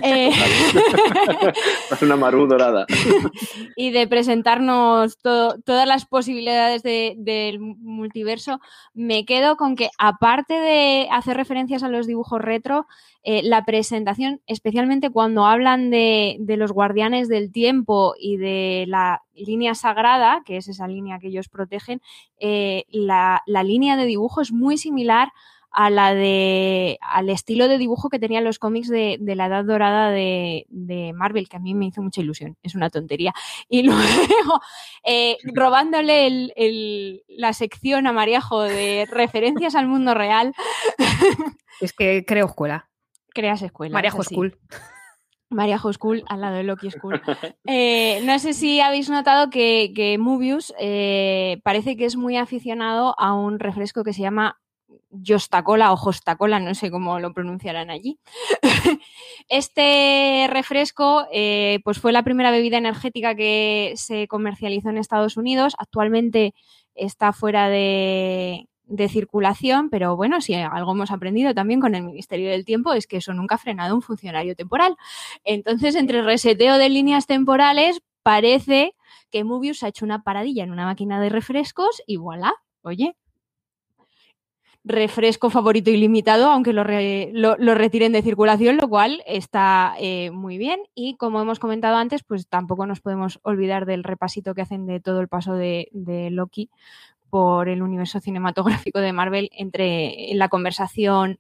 Eh, 0.03 0.31
es 1.91 2.01
una 2.01 2.17
marú 2.17 2.47
dorada. 2.47 2.87
y 3.77 3.91
de 3.91 4.07
presentarnos 4.07 5.19
todas 5.19 5.87
las 5.87 6.07
posibilidades 6.07 6.83
del 6.83 7.61
multiverso, 7.61 8.59
me 8.95 9.27
quedo 9.27 9.59
con 9.59 9.77
que 9.77 9.91
aparte 9.99 10.55
de 10.55 11.09
hacer 11.13 11.37
referencias 11.37 11.83
a 11.83 11.91
los 11.91 12.07
dibujos 12.07 12.41
retro, 12.41 12.87
eh, 13.23 13.43
la 13.45 13.65
presentación, 13.65 14.41
especialmente 14.47 15.11
cuando 15.11 15.45
hablan 15.45 15.91
de, 15.91 16.39
los 16.57 16.73
guardianes 16.73 17.29
del 17.29 17.53
tiempo 17.53 18.15
y 18.19 18.37
de 18.39 18.85
la 18.89 19.23
línea 19.35 19.75
sagrada, 19.75 20.43
que 20.45 20.57
es 20.57 20.69
esa 20.69 20.87
línea 20.87 21.19
que 21.19 21.29
ellos 21.29 21.49
protegen, 21.49 22.01
eh, 22.39 22.85
la, 22.89 23.43
línea 23.47 23.97
de 23.97 24.07
dibujo 24.07 24.41
es 24.41 24.53
muy 24.53 24.77
similar 24.77 25.29
a 25.71 25.89
la 25.89 26.13
de 26.13 26.99
al 27.01 27.31
estilo 27.31 27.67
de 27.67 27.79
dibujo 27.79 28.11
que 28.11 28.19
tenían 28.19 28.45
los 28.45 28.59
cómics 28.59 28.89
de, 28.89 29.19
la 29.21 29.47
edad 29.47 29.65
dorada 29.65 30.11
de, 30.11 30.67
Marvel, 31.15 31.49
que 31.49 31.57
a 31.57 31.61
mí 31.61 31.75
me 31.75 31.87
hizo 31.87 32.03
mucha 32.03 32.21
ilusión, 32.21 32.59
es 32.63 32.75
una 32.75 32.91
tontería. 32.91 33.33
Y 33.69 33.83
luego, 33.85 34.61
eh, 35.05 35.39
robándole 35.55 36.53
la 37.29 37.53
sección 37.55 38.07
a 38.07 38.13
Mariajo 38.13 38.63
de 38.63 39.07
referencias 39.11 39.75
al 39.75 39.89
mundo 39.89 40.13
real. 40.15 40.53
Es 41.81 41.93
que 41.93 42.25
creo 42.27 42.47
escuela 42.47 42.91
creas 43.33 43.63
escuela. 43.63 43.93
María 43.93 44.11
School. 44.11 44.59
María 45.53 45.79
School 45.79 46.25
al 46.29 46.41
lado 46.41 46.57
de 46.57 46.63
Loki 46.65 46.91
School. 46.91 47.21
Eh, 47.65 48.21
no 48.25 48.39
sé 48.39 48.53
si 48.55 48.81
habéis 48.81 49.09
notado 49.09 49.49
que, 49.49 49.93
que 49.95 50.19
Mubius 50.19 50.75
eh, 50.79 51.61
parece 51.63 51.97
que 51.97 52.05
es 52.05 52.17
muy 52.17 52.37
aficionado 52.37 53.15
a 53.19 53.35
un 53.35 53.59
refresco 53.59 54.05
que 54.05 54.13
se 54.13 54.23
llama 54.23 54.59
Jostacola 55.13 55.93
o 55.93 55.97
Jostacola, 55.97 56.59
no 56.59 56.75
sé 56.75 56.91
cómo 56.91 57.19
lo 57.21 57.33
pronunciarán 57.33 57.91
allí. 57.91 58.19
este 59.49 60.47
refresco 60.49 61.27
eh, 61.33 61.81
pues 61.85 61.99
fue 61.99 62.13
la 62.13 62.23
primera 62.23 62.51
bebida 62.51 62.79
energética 62.79 63.35
que 63.35 63.93
se 63.97 64.27
comercializó 64.27 64.91
en 64.91 64.99
Estados 64.99 65.37
Unidos. 65.37 65.75
Actualmente 65.79 66.55
está 66.95 67.33
fuera 67.33 67.69
de, 67.69 68.69
de 68.93 69.09
circulación, 69.09 69.89
pero 69.89 70.17
bueno, 70.17 70.41
si 70.41 70.55
algo 70.55 70.93
hemos 70.93 71.11
aprendido 71.11 71.55
también 71.55 71.81
con 71.81 71.95
el 71.95 72.03
Ministerio 72.03 72.51
del 72.51 72.65
Tiempo 72.65 72.93
es 72.93 73.07
que 73.07 73.17
eso 73.17 73.33
nunca 73.33 73.55
ha 73.55 73.59
frenado 73.59 73.95
un 73.95 74.03
funcionario 74.03 74.55
temporal. 74.55 74.97
Entonces, 75.45 75.95
entre 75.95 76.19
el 76.19 76.27
reseteo 76.27 76.77
de 76.77 76.91
líneas 76.91 77.27
temporales, 77.27 78.03
parece 78.23 78.95
que 79.31 79.45
Mubius 79.45 79.83
ha 79.83 79.89
hecho 79.89 80.05
una 80.05 80.23
paradilla 80.23 80.63
en 80.63 80.73
una 80.73 80.85
máquina 80.85 81.21
de 81.21 81.31
refrescos 81.31 82.03
y 82.07 82.17
voilà, 82.17 82.53
oye, 82.83 83.17
refresco 84.85 85.49
favorito 85.49 85.91
ilimitado, 85.91 86.51
aunque 86.51 86.75
lo, 86.75 86.85
retiren 87.75 88.13
de 88.13 88.23
circulación, 88.23 88.77
lo 88.77 88.89
cual 88.89 89.23
está 89.27 89.95
eh, 89.99 90.31
muy 90.33 90.59
bien. 90.59 90.81
Y 90.95 91.17
como 91.17 91.41
hemos 91.41 91.59
comentado 91.59 91.97
antes, 91.97 92.23
pues 92.25 92.47
tampoco 92.47 92.85
nos 92.85 93.01
podemos 93.01 93.39
olvidar 93.43 93.87
del 93.87 94.05
repasito 94.05 94.55
que 94.55 94.63
hacen 94.63 94.85
de 94.85 95.01
todo 95.01 95.21
el 95.21 95.29
paso 95.29 95.55
de, 95.55 95.89
de 95.93 96.31
Loki 96.31 96.69
por 97.33 97.71
el 97.71 97.81
universo 97.81 98.21
cinematográfico 98.21 99.01
de 99.01 99.15
Marvel 99.15 99.49
entre 99.57 100.29
la 100.35 100.51
conversación 100.51 101.39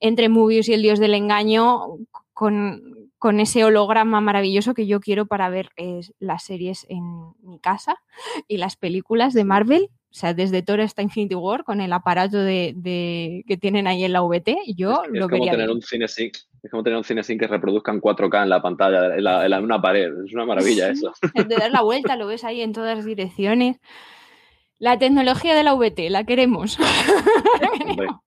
entre 0.00 0.30
Mobius 0.30 0.66
y 0.70 0.72
el 0.72 0.80
dios 0.80 0.98
del 0.98 1.12
engaño 1.12 1.98
con, 2.32 3.10
ese 3.38 3.62
holograma 3.62 4.22
maravilloso 4.22 4.72
que 4.72 4.86
yo 4.86 4.98
quiero 4.98 5.26
para 5.26 5.50
ver 5.50 5.68
las 6.20 6.44
series 6.44 6.86
en 6.88 7.34
mi 7.42 7.58
casa 7.58 7.96
y 8.48 8.56
las 8.56 8.76
películas 8.76 9.34
de 9.34 9.44
Marvel. 9.44 9.90
O 10.10 10.14
sea, 10.18 10.32
desde 10.32 10.62
Thor 10.62 10.80
hasta 10.80 11.02
Infinity 11.02 11.34
War, 11.34 11.64
con 11.64 11.82
el 11.82 11.92
aparato 11.92 12.38
de, 12.38 13.44
que 13.46 13.56
tienen 13.58 13.86
ahí 13.86 14.04
en 14.04 14.14
la 14.14 14.22
VT, 14.22 14.56
yo 14.74 15.02
es, 15.04 15.10
lo 15.12 15.28
como 15.28 15.44
tener 15.44 15.68
un 15.70 15.82
cine 15.82 16.06
es 16.06 16.70
como 16.70 16.82
tener 16.82 16.96
un 16.96 17.04
cine 17.04 17.22
que 17.22 17.46
reproduzca 17.46 17.92
en 17.92 18.00
4K 18.00 18.44
en 18.44 18.48
la 18.48 18.62
pantalla, 18.62 19.16
en, 19.16 19.64
una 19.64 19.82
pared. 19.82 20.10
Es 20.24 20.32
una 20.32 20.46
maravilla 20.46 20.88
eso. 20.88 21.12
De 21.34 21.56
dar 21.56 21.70
la 21.70 21.82
vuelta, 21.82 22.16
lo 22.16 22.26
ves 22.26 22.42
ahí 22.42 22.62
en 22.62 22.72
todas 22.72 23.04
direcciones. 23.04 23.76
La 24.78 24.98
tecnología 24.98 25.54
de 25.54 25.62
la 25.62 25.74
VT, 25.74 26.10
la 26.10 26.24
queremos. 26.24 26.78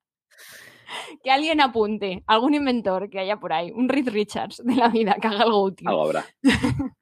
que 1.23 1.31
alguien 1.31 1.61
apunte, 1.61 2.23
algún 2.27 2.53
inventor 2.53 3.09
que 3.09 3.19
haya 3.19 3.37
por 3.37 3.53
ahí, 3.53 3.71
un 3.71 3.89
Reed 3.89 4.09
Richards 4.09 4.61
de 4.63 4.75
la 4.75 4.89
vida 4.89 5.15
que 5.21 5.27
haga 5.27 5.43
algo 5.43 5.63
útil. 5.63 5.87
Algo 5.87 6.03
habrá. 6.03 6.25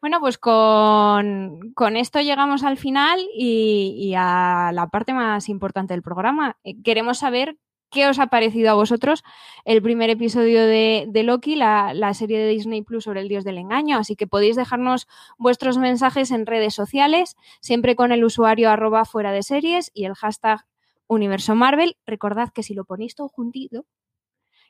bueno, 0.00 0.20
pues 0.20 0.38
con, 0.38 1.96
esto 1.96 2.20
llegamos 2.20 2.62
al 2.64 2.76
final 2.76 3.20
y, 3.36 3.94
y, 3.98 4.14
a 4.16 4.70
la 4.72 4.88
parte 4.88 5.12
más 5.12 5.48
importante 5.48 5.94
del 5.94 6.02
programa. 6.02 6.56
Eh, 6.64 6.80
queremos 6.82 7.18
saber 7.18 7.56
qué 7.92 8.08
os 8.08 8.18
ha 8.18 8.26
parecido 8.26 8.70
a 8.70 8.74
vosotros 8.74 9.22
el 9.64 9.82
primer 9.82 10.10
episodio 10.10 10.66
de, 10.66 11.22
Loki, 11.24 11.54
la, 11.54 12.14
serie 12.14 12.38
de 12.38 12.48
Disney 12.48 12.82
Plus 12.82 13.04
sobre 13.04 13.20
el 13.20 13.28
dios 13.28 13.44
del 13.44 13.58
engaño. 13.58 13.98
Así 13.98 14.16
que 14.16 14.26
podéis 14.26 14.56
dejarnos 14.56 15.06
vuestros 15.38 15.78
mensajes 15.78 16.30
en 16.32 16.46
redes 16.46 16.74
sociales, 16.74 17.36
siempre 17.60 17.94
con 17.94 18.10
el 18.10 18.24
usuario 18.24 18.70
arroba 18.70 19.04
fuera 19.04 19.30
de 19.30 19.42
series 19.42 19.90
y 19.94 20.06
el 20.06 20.14
hashtag 20.14 20.66
Universo 21.06 21.54
Marvel. 21.54 21.96
Recordad 22.06 22.50
que 22.52 22.62
si 22.62 22.74
lo 22.74 22.84
ponéis 22.84 23.14
todo 23.14 23.28
juntito, 23.28 23.84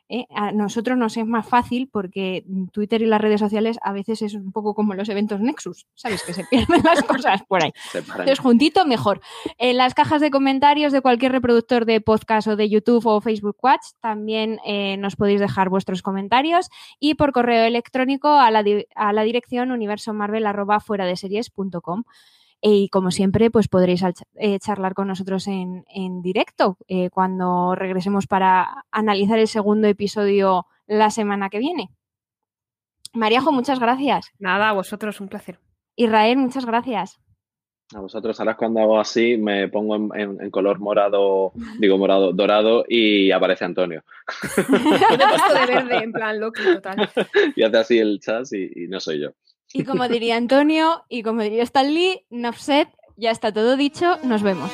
¿eh? 0.09 0.25
A 0.35 0.51
nosotros 0.51 0.97
nos 0.97 1.17
es 1.17 1.25
más 1.25 1.47
fácil 1.47 1.89
porque 1.91 2.45
Twitter 2.71 3.01
y 3.01 3.05
las 3.05 3.21
redes 3.21 3.39
sociales 3.39 3.77
a 3.81 3.93
veces 3.93 4.21
es 4.21 4.33
un 4.33 4.51
poco 4.51 4.73
como 4.73 4.93
los 4.93 5.09
eventos 5.09 5.39
Nexus, 5.39 5.87
¿sabes? 5.95 6.23
Que 6.23 6.33
se 6.33 6.43
pierden 6.49 6.81
las 6.83 7.03
cosas 7.03 7.43
por 7.43 7.63
ahí. 7.63 7.71
Entonces, 7.93 8.39
juntito, 8.39 8.85
mejor. 8.85 9.21
En 9.57 9.77
las 9.77 9.93
cajas 9.93 10.21
de 10.21 10.31
comentarios 10.31 10.91
de 10.91 11.01
cualquier 11.01 11.31
reproductor 11.31 11.85
de 11.85 12.01
podcast 12.01 12.47
o 12.47 12.55
de 12.55 12.69
YouTube 12.69 13.05
o 13.05 13.21
Facebook 13.21 13.57
Watch 13.61 13.85
también 14.01 14.59
eh, 14.65 14.97
nos 14.97 15.15
podéis 15.15 15.39
dejar 15.39 15.69
vuestros 15.69 16.01
comentarios 16.01 16.69
y 16.99 17.15
por 17.15 17.31
correo 17.31 17.65
electrónico 17.65 18.29
a 18.29 18.51
la, 18.51 18.63
a 18.95 19.13
la 19.13 19.23
dirección 19.23 19.71
series.com. 21.15 22.03
Y 22.65 22.87
como 22.87 23.11
siempre, 23.11 23.51
pues 23.51 23.67
podréis 23.67 24.05
eh, 24.35 24.57
charlar 24.59 24.93
con 24.93 25.09
nosotros 25.09 25.47
en, 25.47 25.83
directo 26.21 26.77
eh, 26.87 27.09
cuando 27.09 27.75
regresemos 27.75 28.25
para 28.25 28.85
analizar 28.89 29.37
el 29.37 29.49
segundo 29.49 29.89
episodio 29.89 30.65
la 30.87 31.09
semana 31.09 31.49
que 31.49 31.59
viene. 31.59 31.89
Mariajo, 33.11 33.51
muchas 33.51 33.81
gracias. 33.81 34.31
Nada, 34.39 34.69
a 34.69 34.71
vosotros, 34.71 35.19
un 35.19 35.27
placer. 35.27 35.59
Israel, 35.97 36.37
muchas 36.37 36.65
gracias. 36.65 37.19
A 37.93 37.99
vosotros, 37.99 38.39
ahora 38.39 38.55
cuando 38.55 38.79
hago 38.79 38.97
así, 38.97 39.35
me 39.37 39.67
pongo 39.67 40.15
en, 40.15 40.49
color 40.49 40.79
morado, 40.79 41.51
digo 41.79 41.97
morado, 41.97 42.31
dorado 42.31 42.85
y 42.87 43.29
aparece 43.31 43.65
Antonio. 43.65 44.05
de 44.57 45.65
verde, 45.67 45.97
en 45.97 46.11
plan 46.13 46.39
Loki, 46.39 46.63
total. 46.63 47.09
Y 47.57 47.63
hace 47.63 47.77
así 47.77 47.99
el 47.99 48.21
chat 48.21 48.45
y 48.53 48.87
no 48.87 49.01
soy 49.01 49.19
yo. 49.19 49.31
Y 49.73 49.83
como 49.83 50.07
diría 50.07 50.37
Antonio 50.37 51.03
y 51.09 51.23
como 51.23 51.41
diría 51.41 51.63
Stan 51.63 51.93
Lee, 51.93 52.25
Nafset, 52.29 52.89
ya 53.17 53.31
está 53.31 53.51
todo 53.51 53.75
dicho, 53.75 54.17
nos 54.23 54.43
vemos. 54.43 54.71